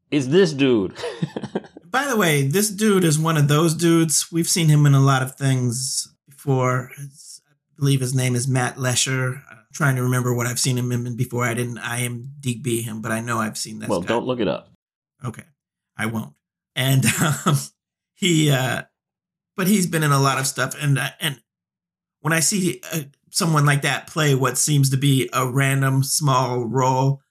[0.09, 0.95] It's this dude.
[1.91, 4.31] By the way, this dude is one of those dudes.
[4.31, 6.91] We've seen him in a lot of things before.
[6.97, 9.41] It's, I believe his name is Matt Letscher.
[9.49, 11.43] I'm trying to remember what I've seen him in before.
[11.45, 13.89] I didn't IMDb him, but I know I've seen this.
[13.89, 14.07] Well, guy.
[14.07, 14.71] don't look it up.
[15.23, 15.43] Okay,
[15.95, 16.33] I won't.
[16.75, 17.05] And
[17.45, 17.57] um,
[18.15, 18.83] he, uh,
[19.55, 21.41] but he's been in a lot of stuff, and uh, and
[22.21, 23.01] when I see uh,
[23.37, 27.21] someone like that play what seems to be a random small role,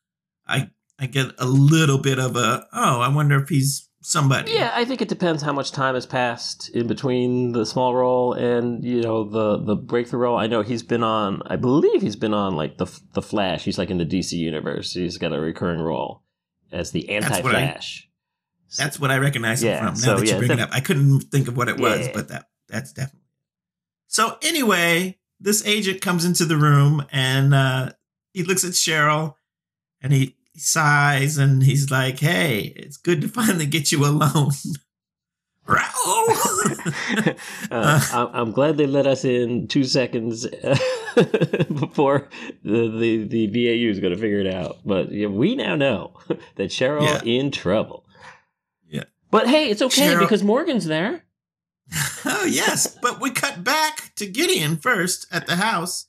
[0.46, 4.52] I I get a little bit of a oh, I wonder if he's somebody.
[4.52, 8.32] Yeah, I think it depends how much time has passed in between the small role
[8.34, 10.38] and you know the the breakthrough role.
[10.38, 11.42] I know he's been on.
[11.46, 13.64] I believe he's been on like the the Flash.
[13.64, 14.92] He's like in the DC universe.
[14.94, 16.22] He's got a recurring role
[16.70, 18.08] as the anti Flash.
[18.78, 19.86] That's what I recognize him yeah, from.
[19.86, 22.12] Now so, that you bring it up, I couldn't think of what it was, yeah.
[22.14, 23.20] but that that's definitely.
[24.08, 27.92] So anyway, this agent comes into the room and uh,
[28.32, 29.34] he looks at Cheryl
[30.00, 34.52] and he sighs and he's like, "Hey, it's good to finally get you alone."
[37.70, 40.46] uh, I'm glad they let us in two seconds
[41.16, 42.28] before
[42.62, 44.78] the, the, the BAU is going to figure it out.
[44.84, 46.12] But yeah, we now know
[46.54, 47.20] that Cheryl yeah.
[47.24, 48.06] in trouble.
[48.88, 49.04] Yeah.
[49.30, 51.24] But hey, it's okay Cheryl- because Morgan's there.
[52.24, 56.06] Oh yes, but we cut back to Gideon first at the house,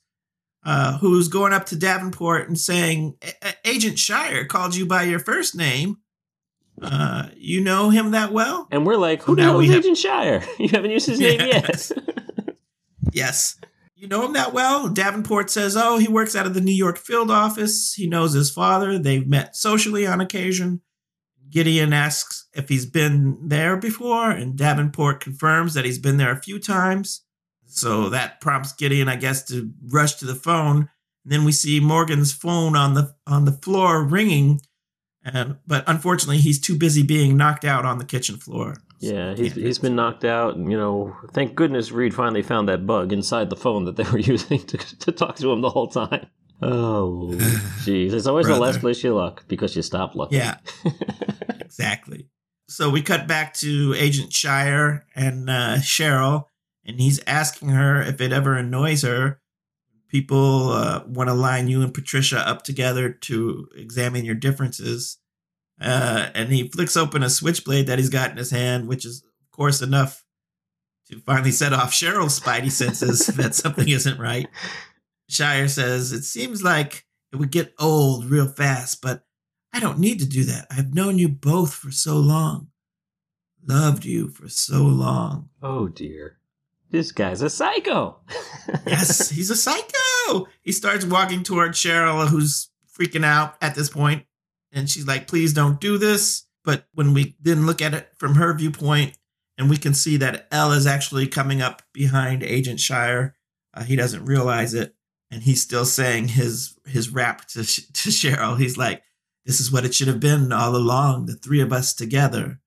[0.64, 3.16] uh, who's going up to Davenport and saying,
[3.64, 5.98] "Agent Shire called you by your first name.
[6.80, 10.42] Uh, you know him that well?" And we're like, "Who the hell is Agent Shire?
[10.58, 11.92] You haven't used his name yes.
[11.94, 12.56] yet."
[13.12, 13.60] yes.
[13.94, 14.88] You know him that well?
[14.88, 17.94] Davenport says, Oh, he works out of the New York field office.
[17.94, 18.96] He knows his father.
[18.96, 20.82] They've met socially on occasion.
[21.50, 26.42] Gideon asks if he's been there before, and Davenport confirms that he's been there a
[26.42, 27.22] few times.
[27.66, 30.88] So that prompts Gideon, I guess, to rush to the phone.
[31.24, 34.60] And then we see Morgan's phone on the on the floor ringing,
[35.22, 38.76] and but unfortunately, he's too busy being knocked out on the kitchen floor.
[39.00, 40.56] Yeah, he's, he's been knocked out.
[40.56, 44.02] And, you know, thank goodness Reid finally found that bug inside the phone that they
[44.04, 46.26] were using to, to talk to him the whole time.
[46.60, 47.28] Oh,
[47.84, 48.12] jeez.
[48.12, 48.58] It's always Brother.
[48.58, 50.38] the last place you look because you stop looking.
[50.38, 50.56] Yeah,
[51.60, 52.28] exactly.
[52.68, 56.44] So we cut back to Agent Shire and uh, Cheryl,
[56.84, 59.40] and he's asking her if it ever annoys her.
[60.08, 65.16] People uh, want to line you and Patricia up together to examine your differences.
[65.80, 69.22] Uh, and he flicks open a switchblade that he's got in his hand, which is,
[69.22, 70.24] of course, enough
[71.10, 74.46] to finally set off Cheryl's spidey senses that something isn't right.
[75.30, 79.24] Shire says, It seems like it would get old real fast, but
[79.72, 80.66] I don't need to do that.
[80.70, 82.68] I've known you both for so long,
[83.66, 85.50] loved you for so long.
[85.62, 86.38] Oh, dear.
[86.90, 88.20] This guy's a psycho.
[88.86, 90.46] yes, he's a psycho.
[90.62, 94.24] He starts walking toward Cheryl, who's freaking out at this point
[94.72, 96.44] and she's like, please don't do this.
[96.64, 99.16] But when we then look at it from her viewpoint,
[99.56, 103.36] and we can see that Elle is actually coming up behind Agent Shire,
[103.74, 104.94] uh, he doesn't realize it,
[105.30, 108.58] and he's still saying his his rap to to Cheryl.
[108.58, 109.02] He's like,
[109.48, 112.60] "This is what it should have been all along, the three of us together."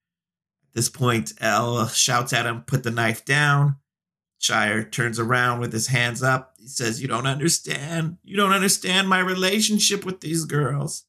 [0.63, 3.77] At this point, Elle shouts at him, "Put the knife down."
[4.41, 6.55] Shire turns around with his hands up.
[6.57, 8.17] He says, You don't understand.
[8.23, 11.05] You don't understand my relationship with these girls.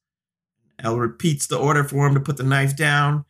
[0.77, 3.25] Elle repeats the order for him to put the knife down.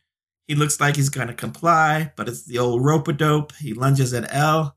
[0.46, 3.54] He looks like he's going to comply, but it's the old rope a dope.
[3.56, 4.76] He lunges at Elle.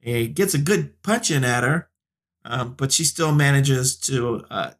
[0.00, 1.90] He gets a good punch in at her,
[2.46, 4.70] um, but she still manages to uh,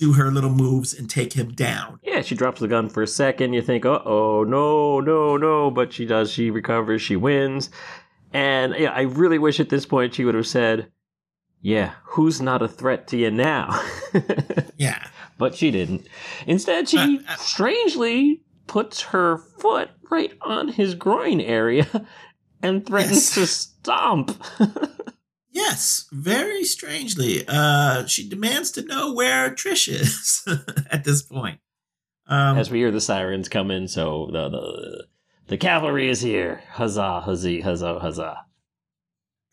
[0.00, 2.00] do her little moves and take him down.
[2.02, 3.52] Yeah, she drops the gun for a second.
[3.52, 5.70] You think, uh oh, no, no, no.
[5.70, 6.30] But she does.
[6.30, 7.02] She recovers.
[7.02, 7.70] She wins.
[8.32, 10.90] And yeah, I really wish at this point she would have said,
[11.62, 13.80] yeah, who's not a threat to you now?
[14.76, 15.06] yeah
[15.40, 16.06] but she didn't.
[16.46, 21.88] Instead, she uh, uh, strangely puts her foot right on his groin area
[22.62, 23.34] and threatens yes.
[23.34, 24.44] to stomp.
[25.60, 27.44] yes, very strangely.
[27.46, 30.42] Uh, she demands to know where Trish is
[30.90, 31.60] at this point.
[32.26, 35.06] Um, As we hear the sirens come in, so the the,
[35.48, 36.62] the cavalry is here.
[36.70, 38.46] Huzzah, huzzah, huzzah, huzzah.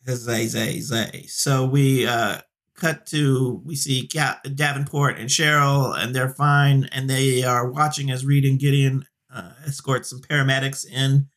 [0.05, 1.25] Huzzah, zay, zay.
[1.27, 2.39] So we uh,
[2.75, 8.25] cut to we see Davenport and Cheryl, and they're fine, and they are watching as
[8.25, 11.27] Reid and Gideon uh, escort some paramedics in,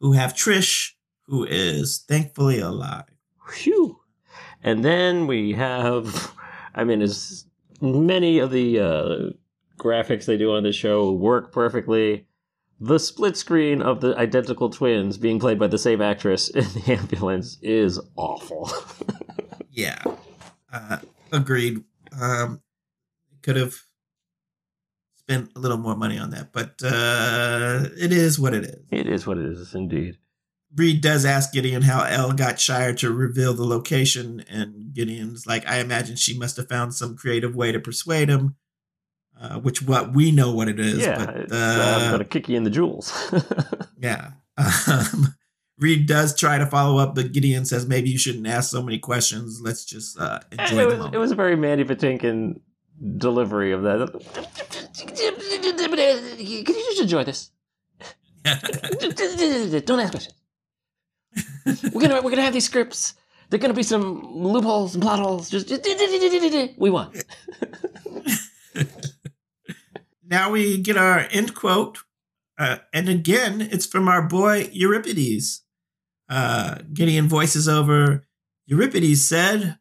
[0.00, 0.92] who have Trish,
[1.26, 3.04] who is thankfully alive.
[3.52, 4.00] Phew!
[4.62, 6.32] And then we have,
[6.74, 7.44] I mean, as
[7.80, 9.30] many of the uh,
[9.78, 12.26] graphics they do on the show work perfectly.
[12.78, 16.92] The split screen of the identical twins being played by the same actress in the
[16.92, 18.70] ambulance is awful.
[19.70, 20.02] yeah.
[20.72, 20.98] Uh,
[21.32, 21.84] agreed.
[22.20, 22.60] Um,
[23.42, 23.76] could have
[25.14, 28.76] spent a little more money on that, but uh, it is what it is.
[28.90, 30.18] It is what it is, indeed.
[30.76, 35.66] Reid does ask Gideon how Elle got Shire to reveal the location, and Gideon's like,
[35.66, 38.56] I imagine she must have found some creative way to persuade him.
[39.38, 40.98] Uh, which what we know what it is.
[40.98, 43.12] Yeah, but, uh, I'm gonna kick you in the jewels.
[44.00, 44.30] yeah.
[44.56, 45.34] Um,
[45.78, 48.98] Reid does try to follow up, but Gideon says maybe you shouldn't ask so many
[48.98, 49.60] questions.
[49.62, 52.60] Let's just uh, enjoy it was, It was a very Mandy Patinkin
[53.18, 54.08] delivery of that.
[54.96, 57.50] Can you just enjoy this?
[59.84, 60.34] Don't ask questions.
[61.92, 63.14] We're gonna we're gonna have these scripts.
[63.48, 65.50] There're gonna be some loopholes and plot holes.
[65.50, 65.68] Just
[66.78, 67.12] we won.
[70.24, 71.98] now we get our end quote,
[72.58, 75.62] uh, and again, it's from our boy Euripides.
[76.28, 78.26] Uh, Gideon voices over
[78.66, 79.78] Euripides said,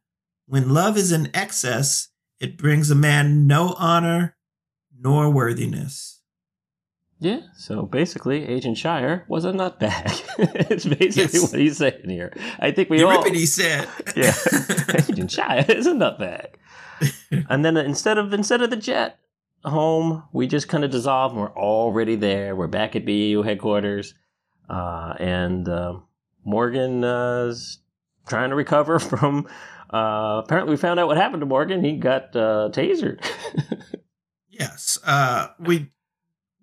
[0.48, 2.10] When love is in excess,
[2.40, 4.36] it brings a man no honor
[4.98, 6.14] nor worthiness.
[7.19, 10.21] Yeah, so basically, Agent Shire was a nutbag.
[10.69, 11.51] it's basically yes.
[11.51, 12.33] what he's saying here.
[12.59, 13.65] I think we Euripides all.
[13.65, 13.87] said,
[14.17, 14.33] "Yeah,
[15.09, 16.55] Agent Shire is a nutbag."
[17.49, 19.17] and then instead of instead of the jet
[19.63, 21.31] home, we just kind of dissolve.
[21.31, 22.53] And we're already there.
[22.53, 24.13] We're back at BAU headquarters,
[24.69, 26.03] uh, and um,
[26.43, 27.79] Morgan uh, is
[28.27, 29.47] trying to recover from.
[29.89, 31.81] Uh, apparently, we found out what happened to Morgan.
[31.81, 33.25] He got uh, tasered.
[34.49, 35.91] yes, uh, we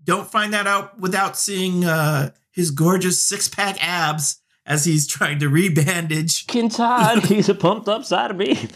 [0.05, 5.39] don't find that out without seeing uh, his gorgeous six pack abs as he's trying
[5.41, 6.47] to rebandage.
[6.47, 8.69] Kintad, he's a pumped up side of me.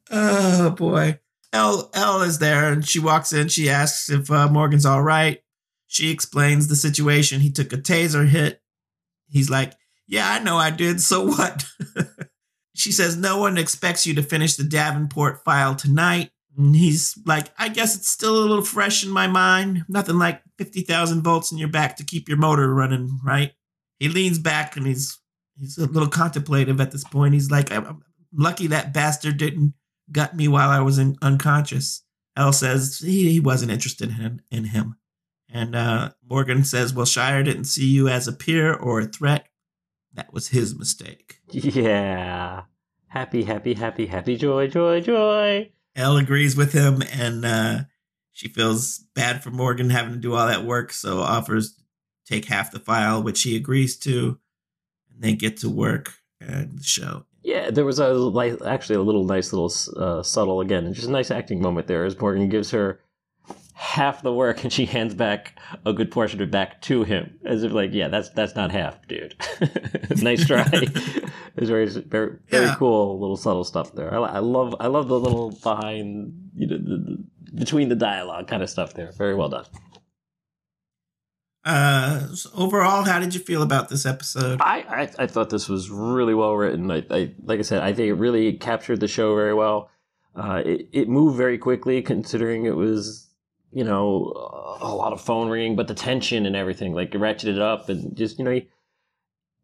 [0.10, 1.18] oh boy.
[1.52, 3.48] Elle Elle is there and she walks in.
[3.48, 5.40] She asks if uh, Morgan's all right.
[5.86, 7.40] She explains the situation.
[7.40, 8.62] He took a taser hit.
[9.28, 9.72] He's like,
[10.06, 11.00] Yeah, I know I did.
[11.00, 11.64] So what?
[12.74, 16.30] she says, No one expects you to finish the Davenport file tonight.
[16.56, 19.84] He's like, I guess it's still a little fresh in my mind.
[19.88, 23.52] Nothing like 50,000 volts in your back to keep your motor running, right?
[23.98, 25.18] He leans back and he's
[25.58, 27.34] he's a little contemplative at this point.
[27.34, 28.02] He's like, I'm
[28.32, 29.74] lucky that bastard didn't
[30.10, 32.02] gut me while I was in, unconscious.
[32.36, 34.96] Elle says he, he wasn't interested in, in him.
[35.52, 39.46] And uh, Morgan says, Well, Shire didn't see you as a peer or a threat.
[40.14, 41.40] That was his mistake.
[41.52, 42.62] Yeah.
[43.08, 45.72] Happy, happy, happy, happy, joy, joy, joy.
[46.00, 47.78] Elle agrees with him, and uh,
[48.32, 51.82] she feels bad for Morgan having to do all that work, so offers to
[52.26, 54.38] take half the file, which he agrees to.
[55.12, 59.02] And they get to work and the show yeah, there was a like actually a
[59.02, 62.70] little nice little uh, subtle again, just a nice acting moment there as Morgan gives
[62.70, 63.00] her
[63.80, 67.40] half the work and she hands back a good portion of it back to him
[67.46, 69.34] as if like yeah that's that's not half dude
[70.22, 72.74] nice try it's very very very yeah.
[72.74, 76.76] cool little subtle stuff there I, I, love i love the little behind you know
[76.76, 77.24] the, the,
[77.54, 79.64] between the dialogue kind of stuff there very well done
[81.62, 84.62] uh, so overall, how did you feel about this episode?
[84.62, 86.90] I, I, I thought this was really well written.
[86.90, 89.90] I, I, like I said, I think it really captured the show very well.
[90.34, 93.29] Uh, it, it moved very quickly, considering it was
[93.72, 94.32] you know
[94.80, 98.38] a lot of phone ringing, but the tension and everything like ratcheted up and just
[98.38, 98.60] you know.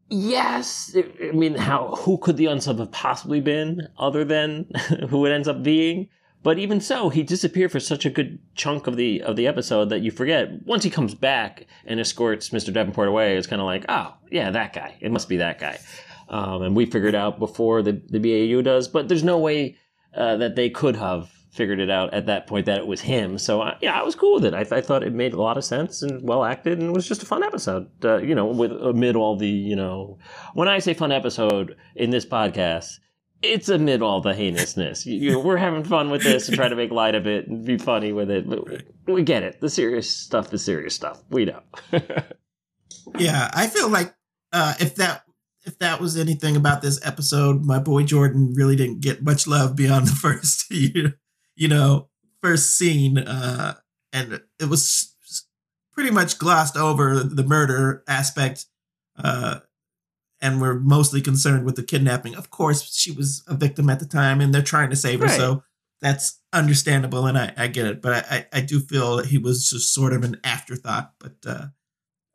[0.08, 4.70] Yes, I mean, how who could the unsub have possibly been other than
[5.08, 6.08] who it ends up being?
[6.44, 9.88] But even so, he disappeared for such a good chunk of the of the episode
[9.88, 10.64] that you forget.
[10.64, 12.72] Once he comes back and escorts Mr.
[12.72, 14.96] Davenport away, it's kind of like, oh yeah, that guy.
[15.00, 15.80] It must be that guy.
[16.28, 19.76] Um, and we figured out before the the BAU does, but there's no way
[20.14, 23.38] uh, that they could have figured it out at that point that it was him.
[23.38, 24.54] So uh, yeah, I was cool with it.
[24.54, 26.92] I, th- I, thought it made a lot of sense and well acted, and it
[26.92, 27.88] was just a fun episode.
[28.04, 30.18] Uh, you know, with amid all the you know,
[30.54, 32.98] when I say fun episode in this podcast,
[33.42, 35.06] it's amid all the heinousness.
[35.06, 37.64] You, know, we're having fun with this and trying to make light of it and
[37.64, 38.48] be funny with it.
[38.48, 39.60] But we get it.
[39.60, 41.22] The serious stuff is serious stuff.
[41.30, 41.60] We know.
[43.18, 44.14] yeah, I feel like
[44.52, 45.22] uh, if that
[45.64, 49.76] if that was anything about this episode, my boy Jordan really didn't get much love
[49.76, 51.12] beyond the first you,
[51.56, 52.08] you know
[52.42, 53.74] first scene, uh,
[54.12, 55.14] and it was
[55.92, 58.66] pretty much glossed over the murder aspect.
[59.18, 59.60] Uh,
[60.40, 62.34] and we're mostly concerned with the kidnapping.
[62.34, 65.26] Of course, she was a victim at the time, and they're trying to save her,
[65.26, 65.36] right.
[65.36, 65.62] so
[66.02, 68.02] that's understandable, and I, I get it.
[68.02, 71.14] But I, I, do feel that he was just sort of an afterthought.
[71.18, 71.66] But uh,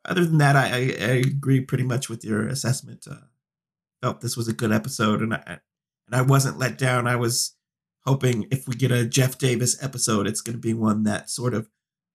[0.04, 3.06] other than that, I, I, I, agree pretty much with your assessment.
[3.08, 3.26] Uh,
[4.02, 5.60] felt this was a good episode, and I
[6.06, 7.06] and I wasn't let down.
[7.06, 7.54] I was
[8.04, 11.54] hoping if we get a Jeff Davis episode, it's going to be one that sort
[11.54, 11.68] of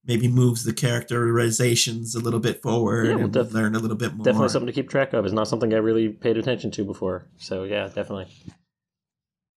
[0.06, 3.98] maybe moves the characterizations a little bit forward yeah, we'll and def- learn a little
[3.98, 4.24] bit more.
[4.24, 5.26] Definitely something to keep track of.
[5.26, 7.28] It's not something I really paid attention to before.
[7.38, 8.28] So yeah, definitely.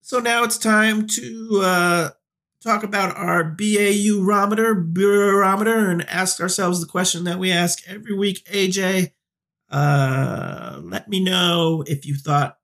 [0.02, 2.09] So now it's time to uh,
[2.62, 8.16] talk about our BAU barometer, barometer, and ask ourselves the question that we ask every
[8.16, 8.44] week.
[8.47, 9.12] AJ,
[9.70, 12.59] uh, let me know if you thought.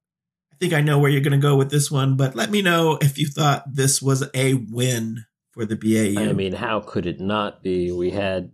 [0.57, 2.63] I think I know where you're going to go with this one, but let me
[2.63, 6.19] know if you thought this was a win for the BAU.
[6.19, 7.93] I mean, how could it not be?
[7.93, 8.53] We had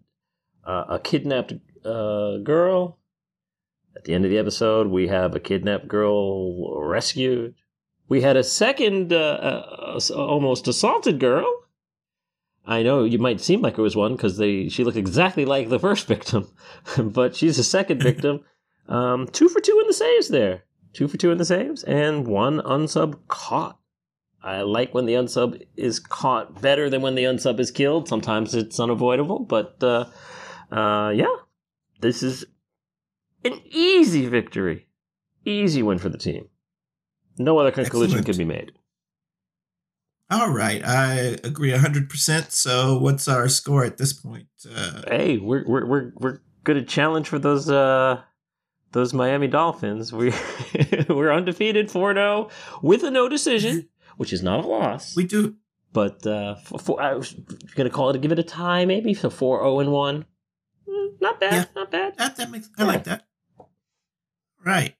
[0.67, 1.53] uh, a kidnapped
[1.85, 2.99] uh, girl.
[3.95, 7.55] At the end of the episode, we have a kidnapped girl rescued.
[8.09, 11.47] We had a second uh, uh almost assaulted girl.
[12.67, 15.69] I know you might seem like it was one because they she looked exactly like
[15.69, 16.51] the first victim,
[16.99, 18.41] but she's a second victim.
[18.89, 20.65] Um, two for two in the saves there.
[20.93, 23.79] Two for two in the saves, and one unsub caught.
[24.43, 28.09] I like when the unsub is caught better than when the unsub is killed.
[28.09, 30.07] Sometimes it's unavoidable, but uh,
[30.71, 31.35] uh, yeah,
[32.01, 32.45] this is
[33.45, 34.89] an easy victory,
[35.45, 36.49] easy win for the team.
[37.39, 38.39] No other conclusion Excellent.
[38.39, 38.73] can be made.
[40.31, 42.53] All right, I agree hundred percent.
[42.53, 44.49] So, what's our score at this point?
[44.75, 48.21] Uh, hey, we're we're we're we're good at challenge for those uh
[48.93, 50.13] those Miami Dolphins.
[50.13, 50.33] We
[51.09, 52.51] we're undefeated 4-0
[52.83, 55.17] with a no decision which is not a loss.
[55.17, 55.57] We do,
[55.93, 57.35] but uh, for, I was
[57.75, 60.27] gonna call it, give it a tie, maybe so four zero oh and one.
[60.89, 61.65] Mm, not bad, yeah.
[61.75, 62.17] not bad.
[62.19, 62.89] That that makes I yeah.
[62.89, 63.27] like that.
[64.65, 64.95] Right.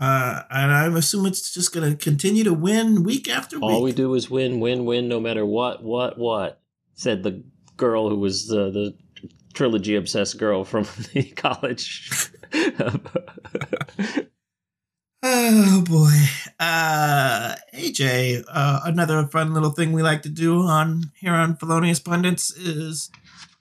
[0.00, 3.62] Uh, and I'm assuming it's just going to continue to win week after week.
[3.62, 6.60] All we do is win, win, win, no matter what, what, what.
[6.94, 7.44] Said the
[7.76, 8.96] girl who was the the
[9.52, 12.32] trilogy obsessed girl from the college
[15.22, 16.10] oh boy.
[16.60, 22.00] Uh AJ, uh another fun little thing we like to do on here on Felonious
[22.00, 23.10] Pundits is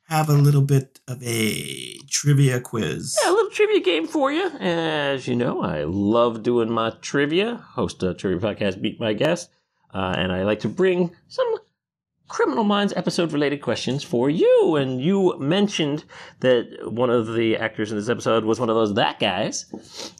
[0.05, 3.17] have a little bit of a trivia quiz.
[3.23, 4.47] Yeah, a little trivia game for you.
[4.59, 7.55] As you know, I love doing my trivia.
[7.55, 9.49] Host a trivia podcast, Beat My Guest.
[9.93, 11.55] Uh, and I like to bring some
[12.33, 14.75] Criminal Minds episode related questions for you.
[14.75, 16.03] And you mentioned
[16.39, 19.71] that one of the actors in this episode was one of those that guys,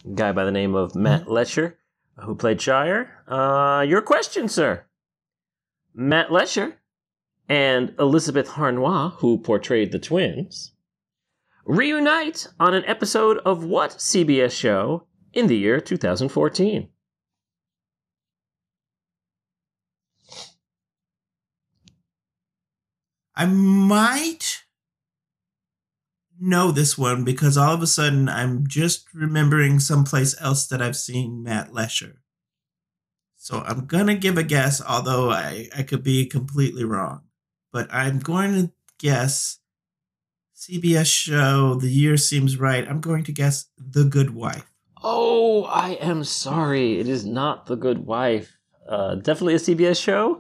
[0.06, 2.24] a guy by the name of Matt mm-hmm.
[2.24, 3.10] Who played Shire.
[3.28, 4.86] Uh, your question, sir.
[5.96, 6.74] Matt Letscher
[7.50, 10.74] and Elizabeth Harnois, who portrayed the twins,
[11.66, 16.90] reunite on an episode of what CBS show in the year 2014?
[23.36, 24.64] I might
[26.40, 30.96] know this one because all of a sudden I'm just remembering someplace else that I've
[30.96, 32.18] seen Matt Letscher.
[33.36, 37.22] So I'm gonna give a guess, although I, I could be completely wrong.
[37.72, 39.60] But I'm going to guess
[40.56, 42.88] CBS show, the year seems right.
[42.88, 44.72] I'm going to guess The Good Wife.
[45.04, 47.00] Oh, I am sorry.
[47.00, 48.56] It is not The Good Wife.
[48.88, 50.40] Uh, definitely a CBS show,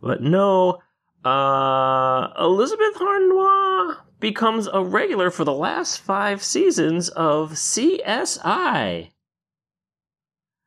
[0.00, 0.78] but no,
[1.24, 9.10] uh, Elizabeth Harnois becomes a regular for the last five seasons of CSI.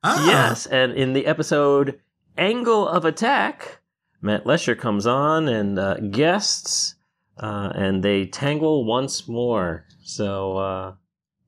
[0.03, 0.27] Ah.
[0.27, 1.99] Yes, and in the episode
[2.37, 3.81] Angle of Attack,
[4.21, 6.95] Matt Letscher comes on and uh, guests,
[7.37, 9.85] uh, and they tangle once more.
[10.03, 10.93] So uh,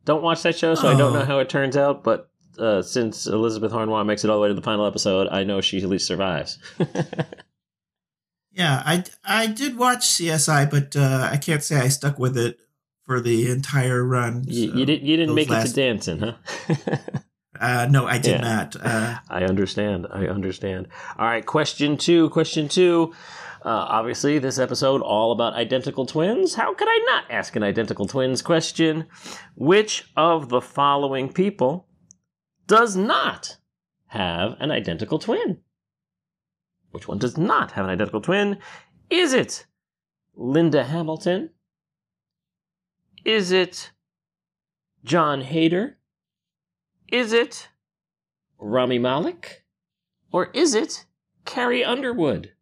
[0.06, 0.92] don't watch that show, so oh.
[0.92, 1.26] I don't know oh.
[1.26, 2.04] how it turns out.
[2.04, 5.44] But uh, since Elizabeth Harnois makes it all the way to the final episode, I
[5.44, 6.60] know she at least survives.
[8.54, 12.60] Yeah, I, I did watch CSI, but uh, I can't say I stuck with it
[13.04, 14.44] for the entire run.
[14.48, 15.66] You, you, did, you didn't make last...
[15.66, 16.34] it to dancing, huh?
[17.60, 18.56] uh, no, I did yeah.
[18.56, 18.76] not.
[18.76, 20.08] Uh, I understand.
[20.12, 20.88] I understand.
[21.18, 22.30] All right, question two.
[22.30, 23.14] Question two.
[23.66, 26.56] Uh, obviously, this episode all about identical twins.
[26.56, 29.06] How could I not ask an identical twins question?
[29.56, 31.88] Which of the following people
[32.68, 33.58] does not
[34.08, 35.60] have an identical twin?
[36.94, 38.60] Which one does not have an identical twin?
[39.10, 39.66] Is it
[40.36, 41.50] Linda Hamilton?
[43.26, 43.92] Is it
[45.04, 45.98] Jon Heder?
[47.12, 47.70] Is it
[48.60, 49.64] Rami Malek?
[50.32, 51.06] Or is it
[51.46, 52.54] Carrie Underwood?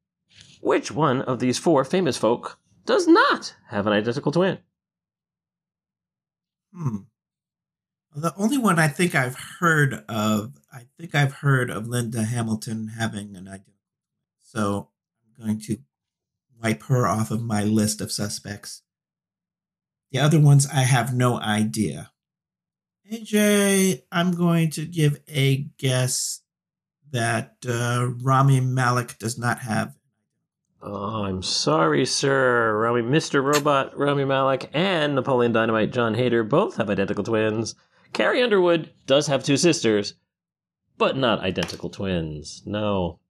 [0.62, 4.60] Which one of these four famous folk does not have an identical twin?
[6.74, 6.98] Hmm.
[8.16, 12.94] The only one I think I've heard of, I think I've heard of Linda Hamilton
[12.98, 13.72] having an identical
[14.53, 14.90] so
[15.40, 15.78] I'm going to
[16.61, 18.82] wipe her off of my list of suspects.
[20.11, 22.11] The other ones, I have no idea.
[23.10, 26.41] AJ, I'm going to give a guess
[27.11, 29.95] that uh, Rami Malek does not have.
[30.82, 32.78] Oh, I'm sorry, sir.
[32.78, 33.41] Rami, Mr.
[33.41, 37.76] Robot, Rami Malek, and Napoleon Dynamite Jon Heder both have identical twins.
[38.11, 40.15] Carrie Underwood does have two sisters,
[40.98, 42.64] but not identical twins.
[42.65, 43.20] No.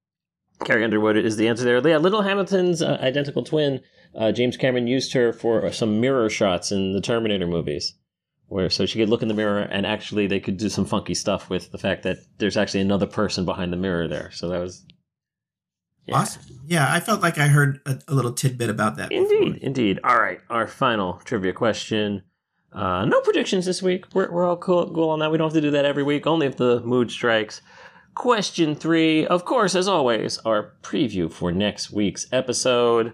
[0.65, 1.87] Carrie Underwood is the answer there.
[1.87, 3.81] Yeah, Linda Hamilton's uh, identical twin.
[4.15, 7.93] Uh, James Cameron used her for some mirror shots in the Terminator movies,
[8.47, 11.13] where so she could look in the mirror and actually they could do some funky
[11.13, 14.29] stuff with the fact that there's actually another person behind the mirror there.
[14.31, 14.85] So that was
[16.05, 16.17] yeah.
[16.17, 16.41] awesome.
[16.67, 19.11] Yeah, I felt like I heard a, a little tidbit about that.
[19.11, 19.65] Indeed, before.
[19.67, 19.99] indeed.
[20.03, 22.23] All right, our final trivia question.
[22.73, 24.05] Uh, no predictions this week.
[24.13, 25.31] We're, we're all cool, cool on that.
[25.31, 27.61] We don't have to do that every week, only if the mood strikes.
[28.15, 33.13] Question three, of course, as always, our preview for next week's episode.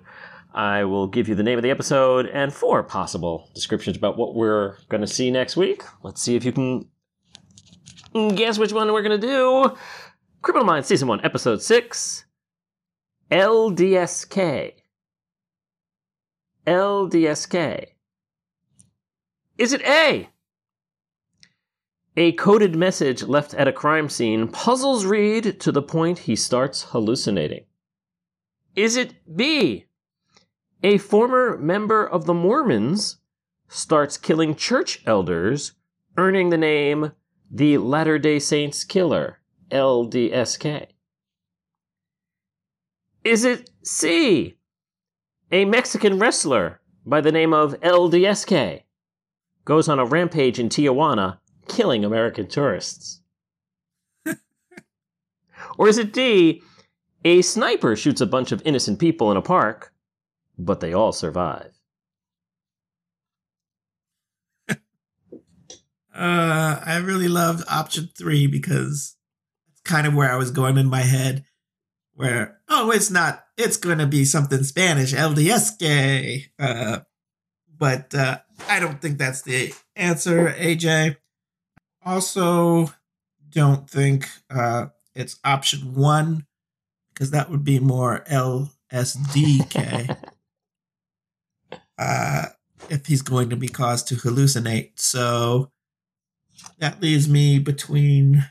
[0.54, 4.34] I will give you the name of the episode and four possible descriptions about what
[4.34, 5.84] we're going to see next week.
[6.02, 6.90] Let's see if you can
[8.36, 9.78] guess which one we're going to do.
[10.42, 12.26] Criminal Minds Season 1, Episode 6
[13.30, 14.74] LDSK.
[16.66, 17.86] LDSK.
[19.58, 20.30] Is it A?
[22.20, 26.88] A coded message left at a crime scene puzzles Reid to the point he starts
[26.90, 27.66] hallucinating.
[28.76, 29.86] Is it B?
[30.82, 33.18] A former member of the Mormons
[33.68, 35.74] starts killing church elders,
[36.18, 37.12] earning the name
[37.52, 39.40] the Latter day Saints Killer,
[39.70, 40.88] LDSK.
[43.24, 44.58] Is it C?
[45.52, 48.82] A Mexican wrestler by the name of LDSK
[49.66, 51.38] goes on a rampage in Tijuana
[51.68, 53.22] killing American tourists?
[55.78, 56.62] or is it D,
[57.24, 59.94] a sniper shoots a bunch of innocent people in a park,
[60.58, 61.72] but they all survive?
[66.16, 69.16] Uh, I really loved option three because
[69.70, 71.46] it's kind of where I was going in my head.
[72.16, 73.44] Where oh, it's not.
[73.56, 76.50] It's going to be something Spanish, diesque.
[76.58, 77.02] Uh,
[77.78, 81.18] but uh, I don't think that's the answer, AJ.
[82.06, 82.92] Also,
[83.50, 86.46] don't think uh, it's option one
[87.14, 90.18] because that would be more LSDK.
[91.98, 92.46] uh,
[92.90, 94.92] if he's going to be caused to hallucinate.
[94.96, 95.72] So
[96.80, 98.46] that leaves me between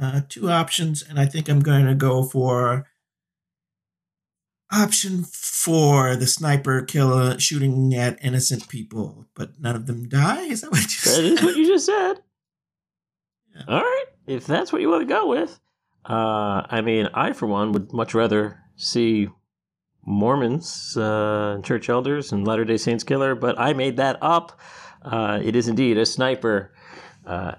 [0.00, 2.86] uh, two options, and I think I'm going to go for
[4.72, 10.42] option four: the sniper killer shooting at innocent people, but none of them die.
[10.42, 11.24] Is that what you that said?
[11.24, 12.14] That is what you just said.
[13.54, 13.62] Yeah.
[13.68, 15.60] All right, if that's what you want to go with,
[16.04, 19.28] uh, I mean, I for one would much rather see
[20.06, 24.58] Mormons, uh, church elders, and Latter Day Saints killer, but I made that up.
[25.02, 26.72] Uh, it is indeed a sniper.
[27.26, 27.52] Uh,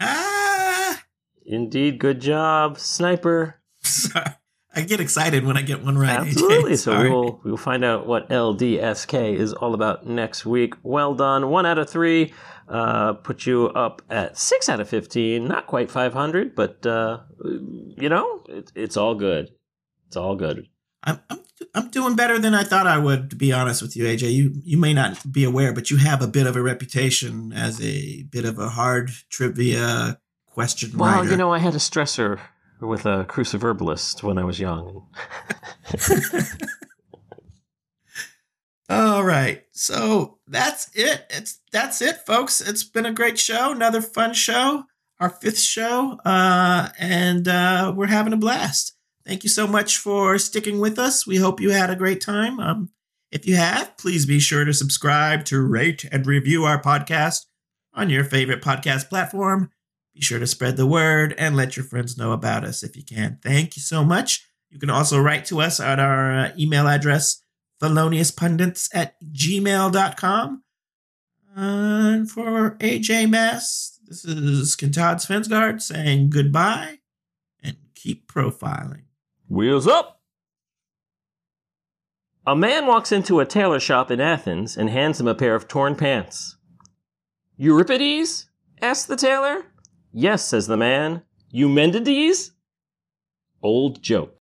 [0.00, 1.02] ah!
[1.44, 3.60] Indeed, good job, sniper.
[4.76, 6.20] I get excited when I get one right.
[6.20, 6.72] Absolutely.
[6.72, 6.78] AJ.
[6.84, 10.74] So we will we will find out what LDSK is all about next week.
[10.82, 11.48] Well done.
[11.48, 12.34] One out of three.
[12.68, 15.46] Uh, put you up at six out of fifteen.
[15.46, 19.50] Not quite five hundred, but uh, you know it, it's all good.
[20.08, 20.68] It's all good.
[21.04, 21.40] I'm, I'm
[21.74, 23.30] I'm doing better than I thought I would.
[23.30, 26.22] To be honest with you, AJ, you you may not be aware, but you have
[26.22, 31.30] a bit of a reputation as a bit of a hard trivia question well, writer.
[31.30, 32.40] you know, I had a stressor
[32.80, 35.06] with a cruciverbalist when I was young.
[38.88, 39.65] All right.
[39.76, 41.26] So that's it.
[41.28, 42.60] It's that's it, folks.
[42.60, 43.72] It's been a great show.
[43.72, 44.84] Another fun show.
[45.20, 46.18] Our fifth show.
[46.24, 48.94] Uh, and uh, we're having a blast.
[49.26, 51.26] Thank you so much for sticking with us.
[51.26, 52.58] We hope you had a great time.
[52.58, 52.90] Um,
[53.30, 57.44] if you have, please be sure to subscribe to rate and review our podcast
[57.92, 59.70] on your favorite podcast platform.
[60.14, 63.04] Be sure to spread the word and let your friends know about us if you
[63.04, 63.38] can.
[63.42, 64.46] Thank you so much.
[64.70, 67.42] You can also write to us at our uh, email address,
[67.80, 70.62] feloniouspundits at gmail.com.
[71.54, 76.98] And for AJ Mass, this is Kentad Svensgaard saying goodbye
[77.62, 79.04] and keep profiling.
[79.48, 80.20] Wheels up!
[82.46, 85.66] A man walks into a tailor shop in Athens and hands him a pair of
[85.66, 86.56] torn pants.
[87.56, 88.48] Euripides?
[88.80, 89.64] asks the tailor.
[90.12, 91.22] Yes, says the man.
[91.50, 92.52] You mended these?
[93.62, 94.35] Old joke.